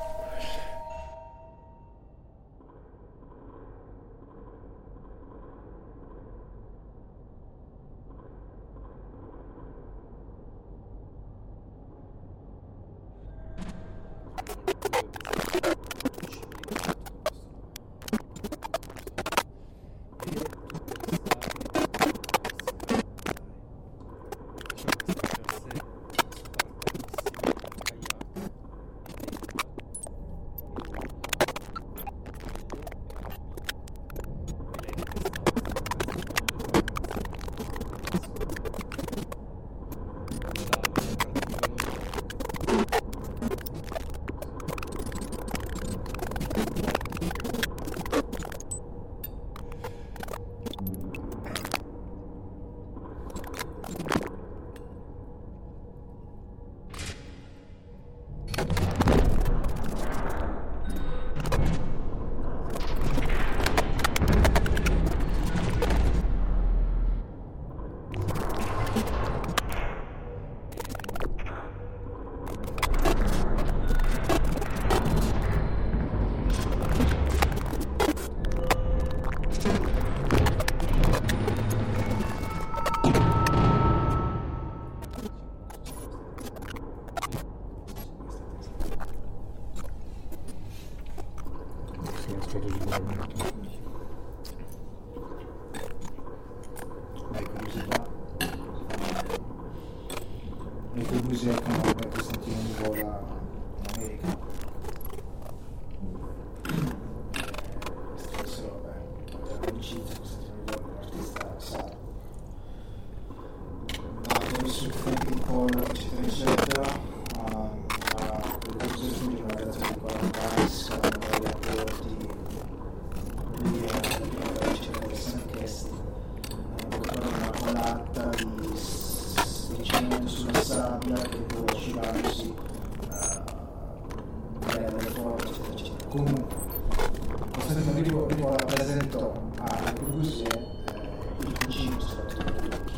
[138.58, 142.94] Rappresentò a Corbusier eh, il cugino soprattutto di tutti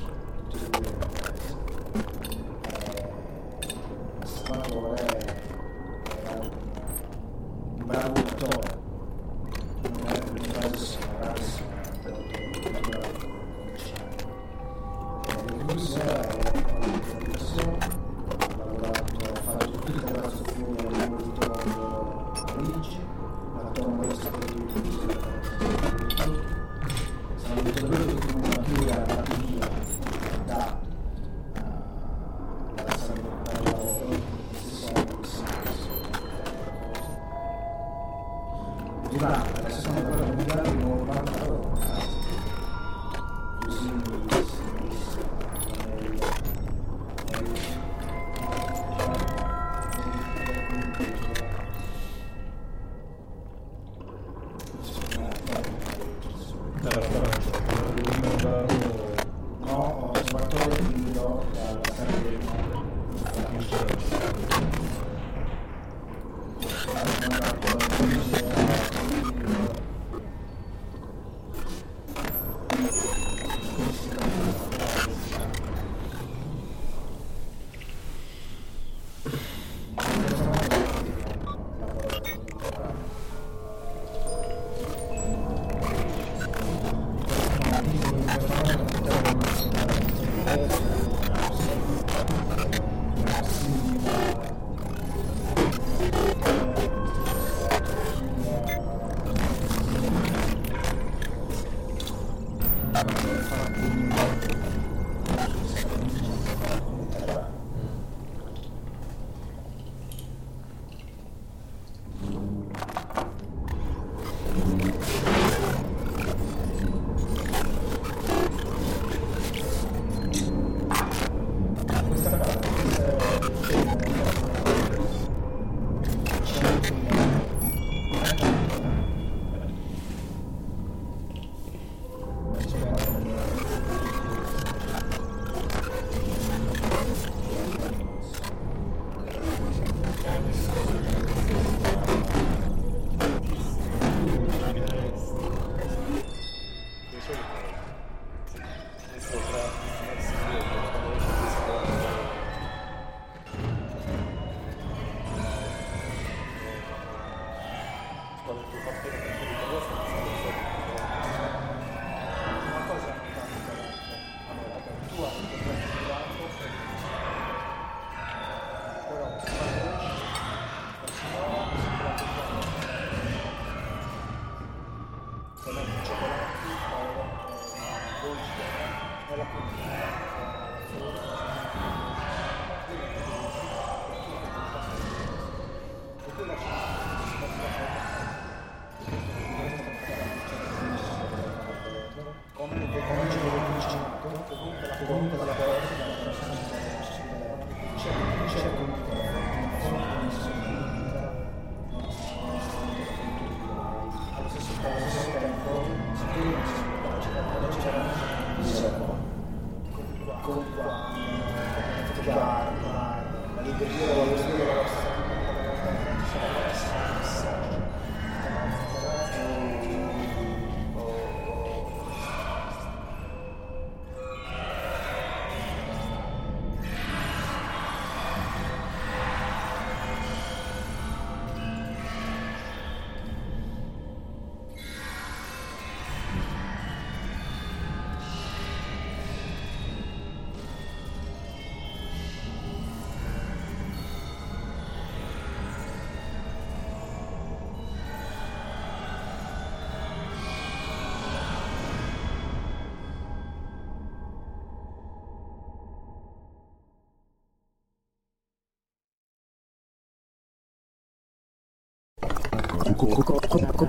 [262.99, 263.88] Ta ta ta ta ta.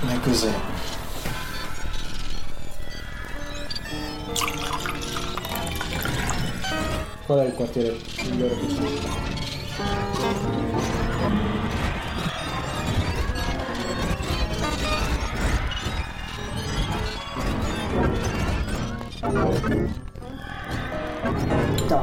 [0.00, 0.52] Ma cos'è?
[7.24, 9.39] Qual è il quartiere migliore che c'è?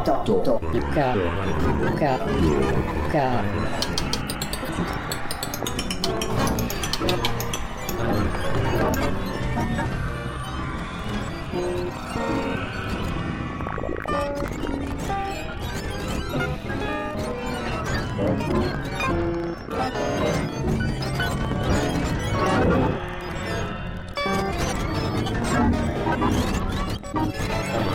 [0.08, 1.14] do do do ga
[2.00, 2.14] ga
[3.12, 3.28] ga。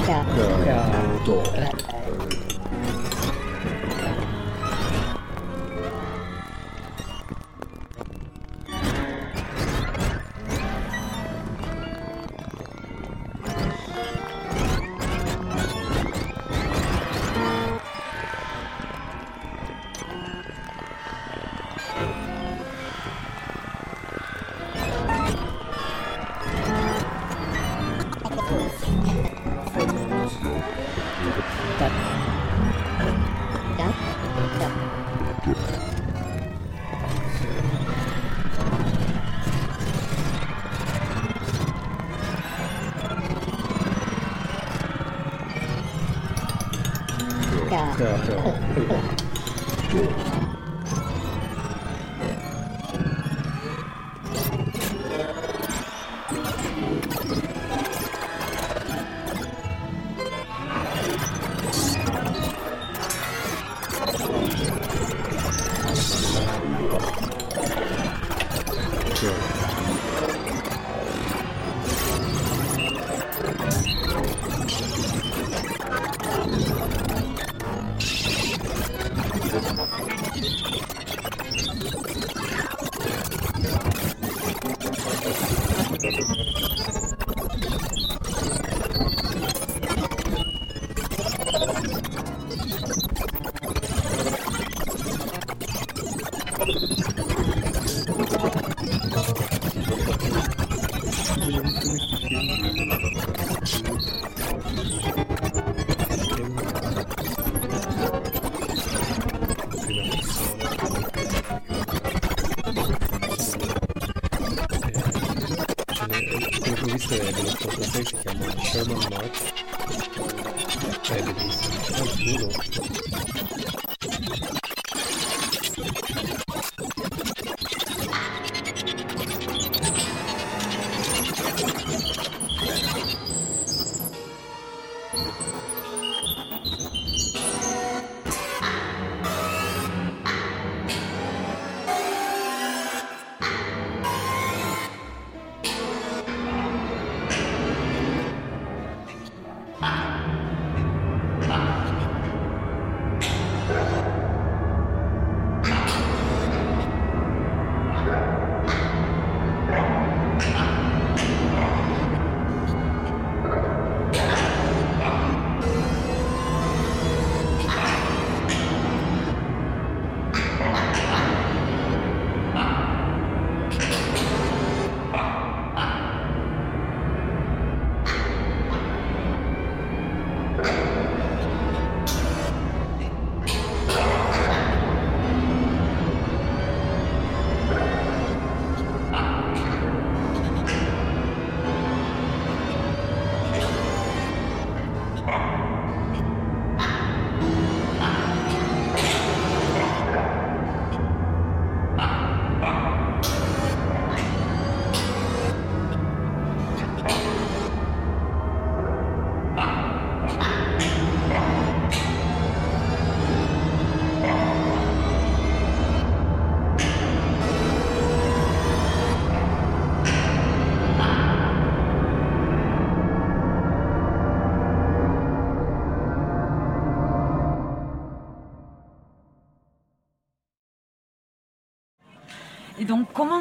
[0.09, 0.37] Yeah.
[0.37, 0.52] yeah.
[2.13, 2.42] Third.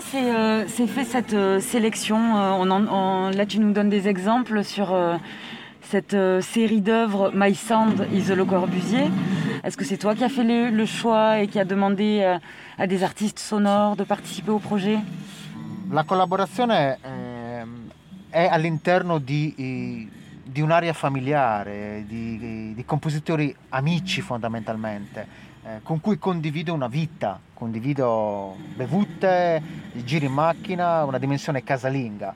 [0.01, 4.63] S'est euh, fait cette euh, sélection Euh, on on- Là, tu nous donnes des exemples
[4.63, 4.93] sur
[5.81, 9.09] cette série d'œuvres My Sound is Le Corbusier.
[9.63, 12.37] Est-ce que c'est toi qui as fait le, choix et qui a demandé
[12.77, 14.97] à des artistes sonores de participer au projet?
[15.91, 17.89] La collaborazione ehm,
[18.29, 19.53] è all'interno di,
[20.43, 25.25] di un'area familiare, di, di compositori amici fondamentalmente,
[25.63, 29.61] eh, con cui condivido una vita, condivido bevute,
[30.03, 32.33] giri in macchina, una dimensione casalinga.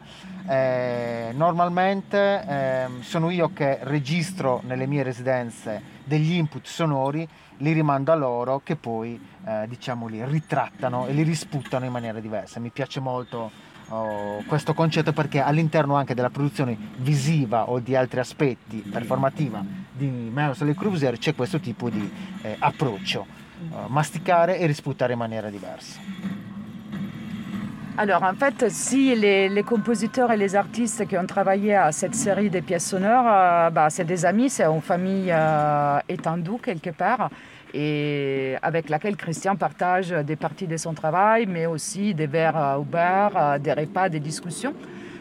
[0.48, 8.12] Eh, normalmente ehm, sono io che registro nelle mie residenze degli input sonori, li rimando
[8.12, 12.60] a loro che poi eh, diciamo li ritrattano e li risputtano in maniera diversa.
[12.60, 13.50] Mi piace molto
[13.90, 20.08] oh, questo concetto perché all'interno anche della produzione visiva o di altri aspetti performativa di
[20.08, 22.12] Meus Le Corbusier c'è questo tipo di
[22.42, 23.26] eh, approccio,
[23.60, 26.00] eh, masticare e risputtare in maniera diversa.
[27.98, 32.14] Alors en fait, si les, les compositeurs et les artistes qui ont travaillé à cette
[32.14, 36.90] série des pièces sonores, euh, bah, c'est des amis, c'est une famille euh, étendue quelque
[36.90, 37.30] part,
[37.76, 43.60] et avec laquelle Christian partage des parties de son travail, mais aussi des verres euh,
[43.60, 44.74] des repas, des discussions.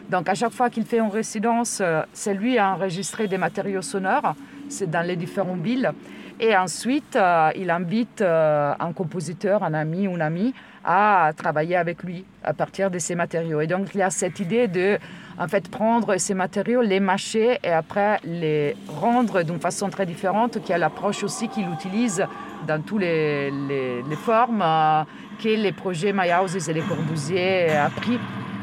[0.09, 3.37] Donc à chaque fois qu'il fait une résidence, euh, c'est lui qui a enregistré des
[3.37, 4.35] matériaux sonores,
[4.69, 5.91] c'est dans les différentes villes.
[6.39, 10.53] Et ensuite, euh, il invite euh, un compositeur, un ami, une amie
[10.83, 13.61] à travailler avec lui à partir de ces matériaux.
[13.61, 14.99] Et donc, il y a cette idée de
[15.37, 20.61] en fait, prendre ces matériaux, les mâcher et après les rendre d'une façon très différente,
[20.61, 22.25] qui est l'approche aussi qu'il utilise
[22.65, 25.03] dans toutes les, les- les formes euh,
[25.41, 28.19] que les projets Mayhauses et les Corbusier a pris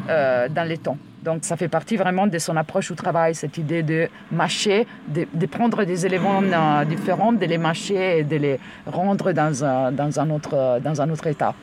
[0.09, 0.97] euh, dans les temps.
[1.23, 5.27] Donc ça fait partie vraiment de son approche au travail, cette idée de mâcher, de,
[5.33, 9.93] de prendre des éléments euh, différents, de les mâcher et de les rendre dans un,
[9.93, 11.55] dans un, autre, dans un autre état.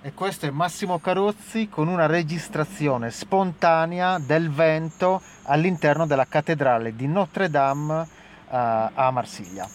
[0.00, 7.08] E questo è Massimo Carozzi con una registrazione spontanea del vento all'interno della cattedrale di
[7.08, 8.56] Notre Dame eh,
[8.94, 9.66] a Marsiglia.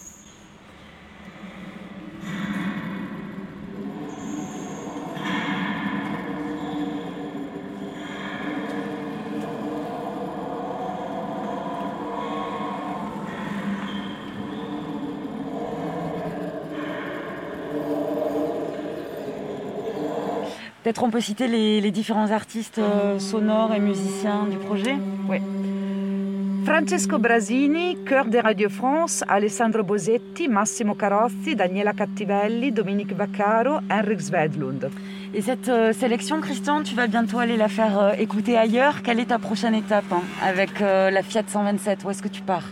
[20.84, 24.96] Peut-être on peut citer les, les différents artistes euh, sonores et musiciens du projet
[25.30, 25.38] Oui.
[26.66, 34.20] Francesco Brasini, chœur de Radio France, Alessandro Bosetti, Massimo Carozzi, Daniela Cattivelli, Dominique Vaccaro, Henrik
[34.20, 34.90] Svedlund.
[35.32, 39.00] Et cette euh, sélection, Christian, tu vas bientôt aller la faire euh, écouter ailleurs.
[39.02, 42.42] Quelle est ta prochaine étape hein, avec euh, la Fiat 127 Où est-ce que tu
[42.42, 42.68] pars?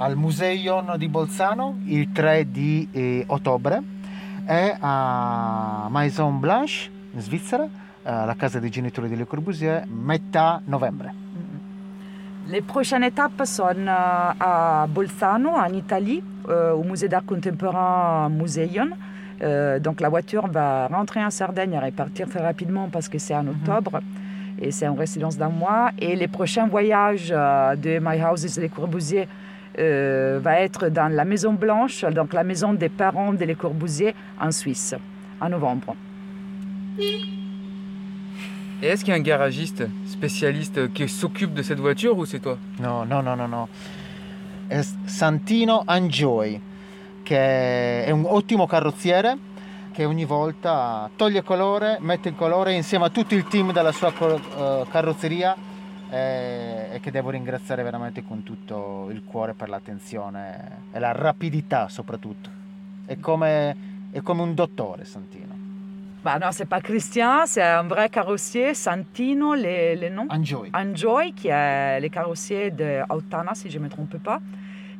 [0.00, 3.80] Al Museion di Bolzano il 3 di eh, ottobre
[4.48, 10.60] e a Maison Blanche in Svizzera, eh, la casa dei genitori di Le Corbusier, metà
[10.64, 11.12] novembre.
[12.50, 18.88] Les prochaines étapes sont euh, à Bolzano, en Italie, euh, au musée d'art contemporain Museion.
[19.42, 23.36] Euh, donc la voiture va rentrer en Sardaigne et repartir très rapidement parce que c'est
[23.36, 24.00] en octobre
[24.60, 25.92] et c'est en résidence d'un mois.
[26.00, 29.28] Et les prochains voyages de My Houses Les Corbusier
[29.78, 34.50] va être dans la Maison Blanche, donc la maison des parents de Les Corbusier en
[34.50, 34.94] Suisse,
[35.40, 35.94] en novembre.
[38.82, 42.40] Et est-ce qu'il y a un garagiste spécialiste qui s'occupe de cette voiture ou c'est
[42.40, 43.68] toi No, no, no, no, no.
[44.68, 46.60] È Santino Angioi,
[47.22, 49.36] che è un ottimo carrozziere
[49.92, 54.12] che ogni volta toglie colore, mette il colore insieme a tutto il team della sua
[54.16, 55.56] eh, carrozzeria
[56.08, 61.88] eh, e che devo ringraziare veramente con tutto il cuore per l'attenzione e la rapidità
[61.88, 62.48] soprattutto.
[63.04, 63.76] È come,
[64.10, 65.39] è come un dottore Santino.
[66.22, 70.26] Bah non, c'est pas Christian, c'est un vrai carrossier, Santino, les, les noms?
[70.28, 70.66] Angioi.
[70.74, 74.38] Enjoy, qui est le carrossier de Autana, si je ne me trompe pas.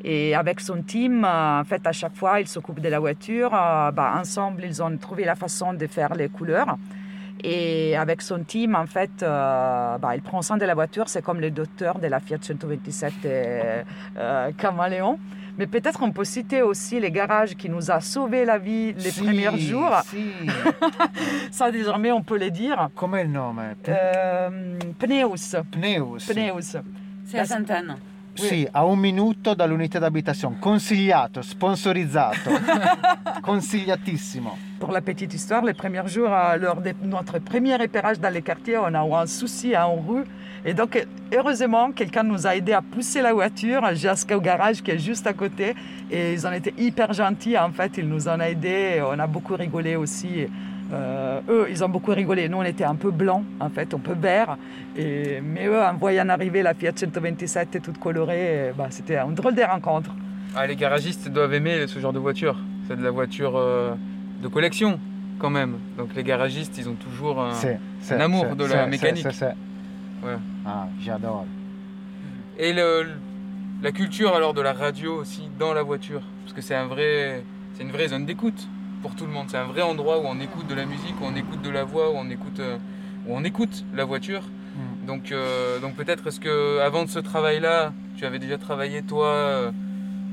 [0.03, 3.51] Et avec son team, euh, en fait, à chaque fois, ils s'occupent de la voiture.
[3.55, 6.79] Euh, bah, ensemble, ils ont trouvé la façon de faire les couleurs.
[7.45, 11.09] Et avec son team, en fait, euh, bah, il prend soin de la voiture.
[11.09, 13.29] C'est comme le docteur de la Fiat 127 et,
[14.17, 15.19] euh, Caméléon.
[15.61, 19.12] Mais peut-être on peut citer aussi les garages qui nous a sauvé la vie les
[19.12, 19.95] premiers jours.
[21.51, 22.89] Ça, désormais, on peut le dire.
[22.95, 23.61] Com'è il nome?
[23.82, 25.57] P- Euh, Pneus.
[25.70, 26.24] Pneus.
[26.27, 26.77] Pneus.
[27.27, 27.97] C'est à Sainte-Anne.
[28.37, 30.57] Sì, a un minuto dall'unità d'abitazione.
[30.59, 32.51] Consigliato, sponsorizzato.
[33.43, 34.57] Consigliatissimo.
[34.81, 38.40] Pour la petite histoire, les premiers jours, euh, lors de notre premier repérage dans les
[38.40, 40.24] quartiers, on a eu un souci en rue.
[40.65, 44.98] Et donc, heureusement, quelqu'un nous a aidé à pousser la voiture jusqu'au garage qui est
[44.98, 45.74] juste à côté.
[46.11, 47.59] Et ils ont été hyper gentils.
[47.59, 49.02] En fait, ils nous ont aidés.
[49.07, 50.47] On a beaucoup rigolé aussi
[50.93, 52.48] Euh, eux, ils ont beaucoup rigolé.
[52.48, 54.57] Nous, on était un peu blancs, en fait, un peu verts.
[54.97, 59.62] Mais eux, en voyant arriver la Fiat 127 toute colorée, bah, c'était un drôle de
[59.62, 60.11] rencontre.
[60.57, 62.57] Ah, les garagistes doivent aimer ce genre de voiture.
[62.89, 63.94] C'est de la voiture euh,
[64.41, 64.99] de collection,
[65.39, 65.79] quand même.
[65.97, 67.53] Donc les garagistes, ils ont toujours un,
[68.19, 69.27] amour de la mécanique.
[69.27, 70.37] Ouais.
[70.67, 71.47] Ah, j'adore.
[72.59, 73.07] Et le-
[73.83, 77.43] la culture alors de la radio aussi dans la voiture, parce que c'est un vrai,
[77.75, 78.69] c'est une vraie zone d'écoute
[79.01, 79.47] pour tout le monde.
[79.49, 81.85] C'est un vrai endroit où on écoute de la musique, où on écoute de la
[81.85, 82.77] voix, où on écoute, euh,
[83.27, 84.43] où on écoute la voiture.
[84.43, 85.07] Mm.
[85.07, 89.29] Donc, euh, donc peut-être est-ce que avant de ce travail-là, tu avais déjà travaillé toi
[89.29, 89.71] euh,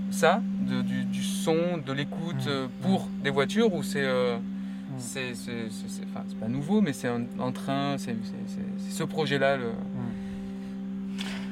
[0.09, 2.49] ça, de- du, du son, de l'écoute Mm.
[2.49, 4.41] euh, pour des voitures ou c'est euh, Mm.
[4.99, 5.69] c'est c'est-
[6.13, 8.15] enfin, pas nouveau, mais c'est en, en train, c'est
[8.89, 9.57] ce projet-là.
[9.57, 9.73] le-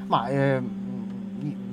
[0.08, 0.62] Ma eh,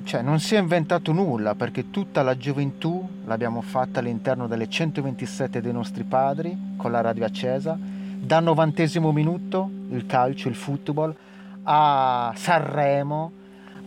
[0.05, 5.61] cioè, non si è inventato nulla perché tutta la gioventù l'abbiamo fatta all'interno delle 127
[5.61, 7.77] dei nostri padri con la radio accesa,
[8.19, 11.15] dal novantesimo minuto il calcio, il football,
[11.63, 13.31] a Sanremo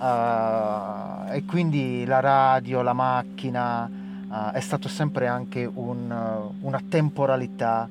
[0.00, 6.80] eh, e quindi la radio, la macchina eh, è stato sempre anche un, eh, una
[6.88, 7.88] temporalità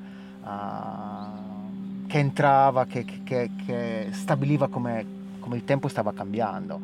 [2.06, 5.16] che entrava, che, che- che stabiliva come
[5.46, 6.80] come il tempo stava cambiando,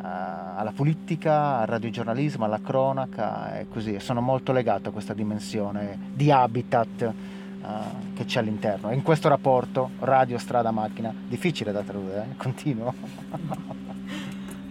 [0.00, 4.00] alla politica, al radiogiornalismo, alla cronaca e così.
[4.00, 7.12] Sono molto legato a questa dimensione di habitat eh,
[8.14, 8.92] che c'è all'interno.
[8.92, 12.36] In questo rapporto radio, strada, macchina, difficile da tradurre, eh?
[12.36, 12.94] continuo.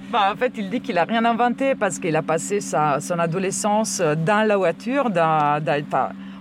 [0.10, 4.00] Bah, en fait, il dit qu'il n'a rien inventé parce qu'il a passé son adolescence
[4.00, 5.10] dans la voiture.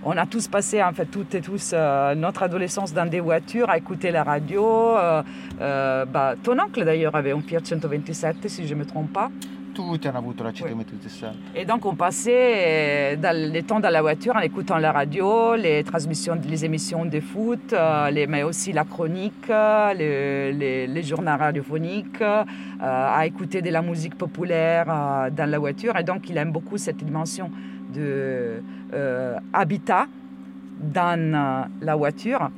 [0.09, 3.69] On a tous passé, en fait, toutes et tous, euh, notre adolescence dans des voitures,
[3.69, 4.65] à écouter la radio.
[4.97, 5.23] euh,
[5.61, 9.31] euh, bah, ton oncle, d'ailleurs, avait un Fiat 127, si je ne me trompe pas.
[9.77, 11.35] Tutti hanno avuto la 127.
[11.53, 15.55] Et donc, on passait euh, dans les temps dans la voiture en écoutant la radio,
[15.55, 20.87] les transmissions, les émissions de foot, euh, les- mais aussi la chronique, euh, le- les,
[20.87, 22.43] les journaux radiophoniques, euh,
[22.81, 25.95] à écouter de la musique populaire euh, dans la voiture.
[25.99, 27.51] Et donc, il aime beaucoup cette dimension
[27.93, 28.63] de
[28.95, 30.07] euh, habitat
[30.81, 32.51] dans la voiture.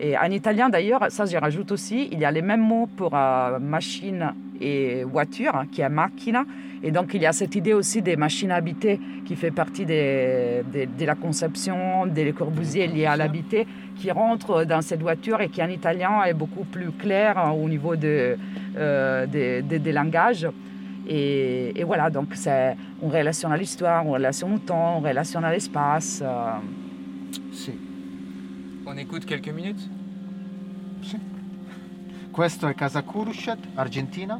[0.00, 3.12] Et en italien, d'ailleurs, ça j'y rajoute aussi, il y a les mêmes mots pour
[3.60, 6.44] machine et voiture, hein, qui est macchina.
[6.82, 10.62] Et donc, il y a cette idée aussi des machines habitées qui fait partie des-
[10.70, 13.66] des- de la conception des Corbusier liés à l'habité,
[13.96, 17.68] qui rentre dans cette voiture et qui en italien est beaucoup plus clair hein, au
[17.68, 18.36] niveau de,
[18.76, 20.46] euh, des- des- des langages.
[21.08, 25.42] Et, et voilà, donc c'est une relation à l'histoire, une relation au temps, une relation
[25.42, 26.22] à l'espace.
[26.24, 26.52] euh.
[27.52, 27.72] Sì,
[28.86, 29.88] On écoute quelques minutes?
[32.34, 34.36] Questo è Casa Kurushet, Argentina.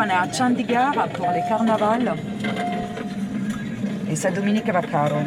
[0.00, 2.14] On est à Chandigarh pour les carnavals.
[4.10, 5.18] Et c'est Dominique Vaccaro.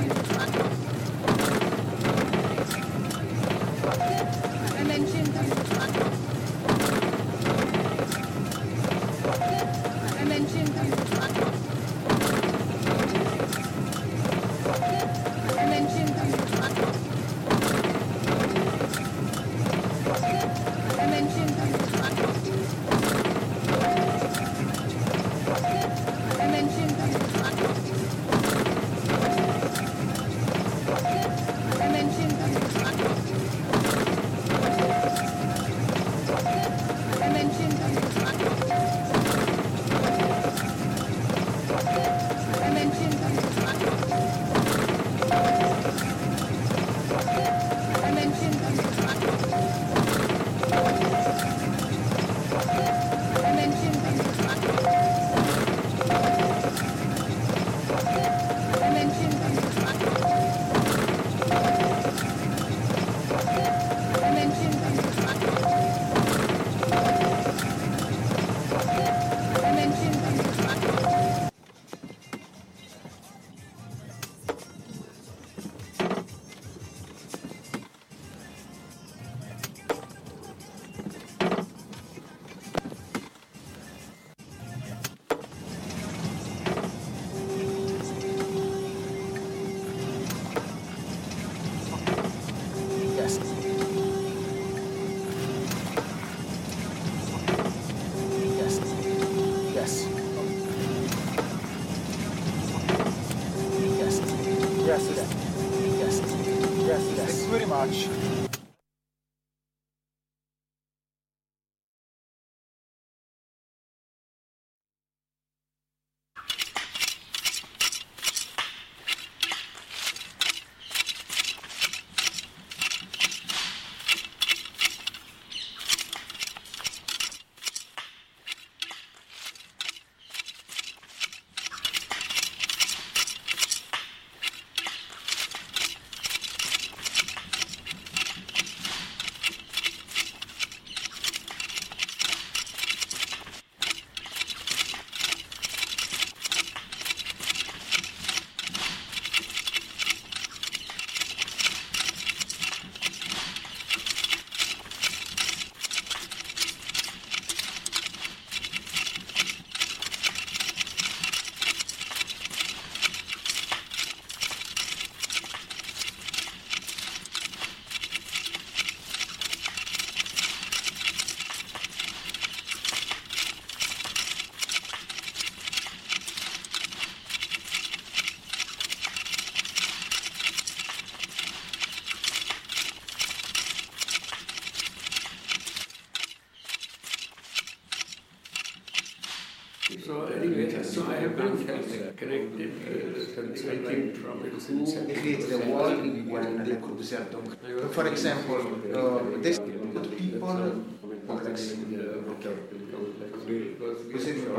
[0.00, 0.39] So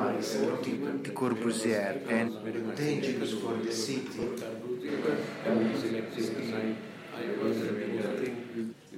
[0.02, 4.19] Rimane Corbusier and dangerous for the city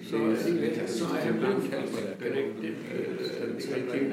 [0.09, 1.61] So anyway, so I have done
[2.19, 4.05] connected uh, I think,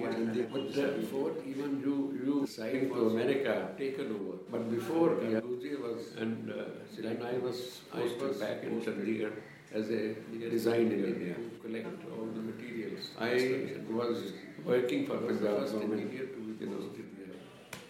[0.00, 4.38] but uh, before even you, you signed to America taken over.
[4.50, 6.54] But before, Corbusier was, and uh,
[6.98, 9.32] then I was, I was back in Chandigarh
[9.72, 10.14] as a
[10.50, 13.10] design engineer, collect all the materials.
[13.18, 14.32] I was
[14.64, 16.12] working for Punjab government.
[16.60, 16.90] You know.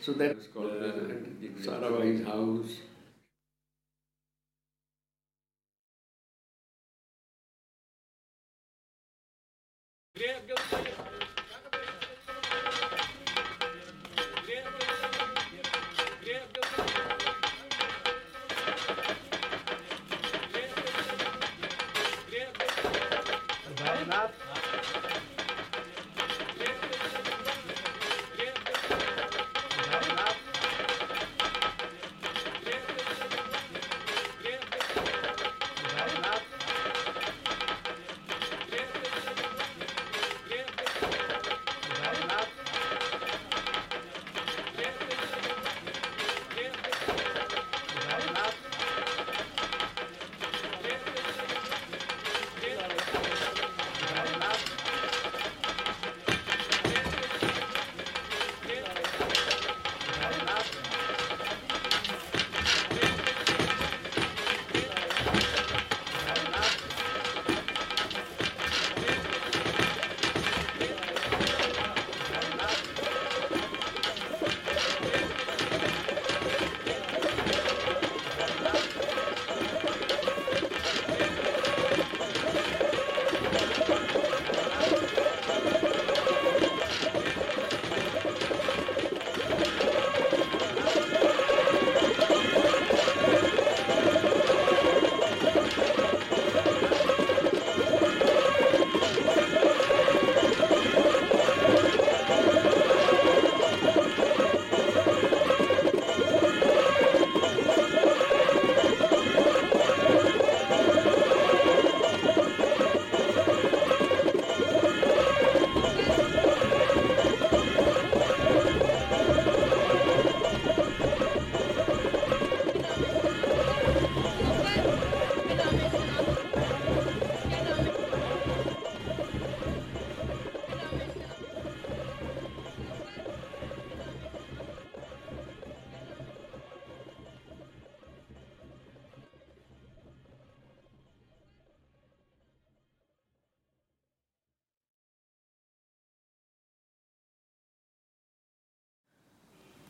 [0.01, 1.13] So that is called uh, uh
[1.61, 2.77] Sarabhai's house.
[10.17, 11.18] Yeah, go, go, go.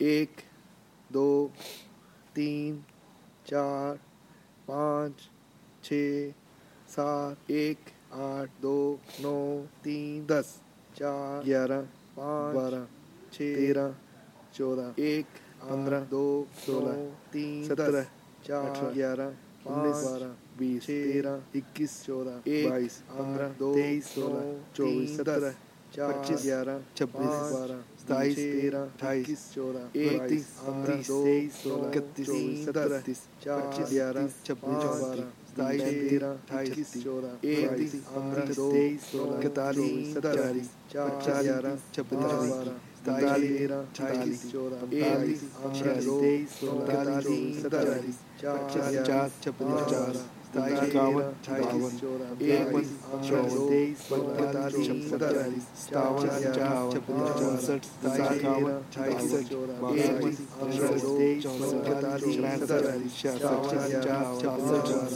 [0.01, 0.41] एक
[1.09, 1.29] दो
[2.35, 2.77] तीन
[3.47, 3.95] चार
[4.67, 5.27] पाँच
[5.83, 5.93] छ
[6.89, 7.89] सात एक
[8.19, 8.77] आठ दो
[9.21, 9.35] नौ
[9.83, 10.53] तीन दस
[10.95, 11.81] चार ग्यारह
[12.17, 12.85] पाँच बारह
[13.33, 13.93] छः तेरह
[14.53, 16.25] चौदह एक पंद्रह दो
[16.57, 18.03] सोलह तीन सत्रह
[18.45, 25.55] चार ग्यारह उन्नीस बारह बीस तेरह इक्कीस चौदह बाईस पंद्रह दो तेईस सोलह चौबीस सत्रह
[25.99, 30.45] पच्चीस ग्यारह छब्बीस बारह सताईस तेरह अट्ठाईस चौदह इकतीस
[30.85, 32.29] तीस तेईस इकतीस
[32.65, 40.71] सत्रह तीस पच्चीस ग्यारह छब्बीस बारह सताईस तेरह अट्ठाईस चौदह इकतीस तीस तेईस इकतालीस सत्तालीस
[40.87, 45.45] पचास ग्यारह छब्बीस बारह सताईस तेरह अट्ठाईस चौदह इकतीस
[46.07, 51.93] तेईस इकतालीस सत्तालीस पचास छब्बीस चार इक्यावन बावन
[52.41, 52.71] एक
[53.25, 56.25] चौवन पैंतालीस सैतालीस सतावन
[57.39, 57.83] चौसठ
[58.33, 58.75] इक्यावन
[59.11, 59.51] इकसठ
[59.81, 59.99] बावन
[61.43, 64.33] चौसठ पैंतालीस छियासठ चौसठ इक्यावन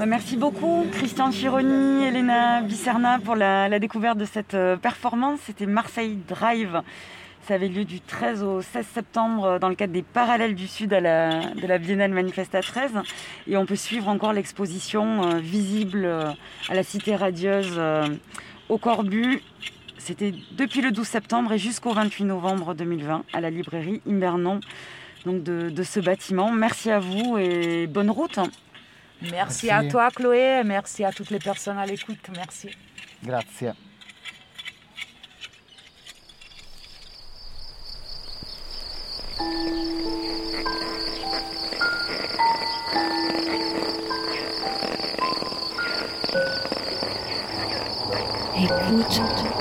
[0.06, 5.40] Merci beaucoup Christian Chironi, Elena Bisserna pour la, découverte de cette euh, performance.
[5.45, 6.82] C'était Marseille Drive.
[7.48, 10.68] Ça avait lieu du 13 au 16 septembre euh, dans le cadre des Parallèles du
[10.68, 10.95] Sud de
[11.68, 12.91] la Biennale Manifesta 13.
[13.48, 17.80] Et on peut suivre encore l'exposition euh, visible à la Cité Radieuse
[18.69, 19.41] au Corbu.
[19.98, 24.61] C'était depuis le 12 septembre et jusqu'au 28 novembre 2020 à la librairie Imbernon
[25.26, 26.52] donc de ce bâtiment.
[26.52, 28.40] Merci à vous et bonne route.
[29.30, 30.64] Merci, à toi, Chloé.
[30.64, 32.30] Merci à toutes les personnes à l'écoute.
[32.35, 32.69] Merci.
[33.23, 33.68] Grazie.
[48.64, 49.61] Écoute.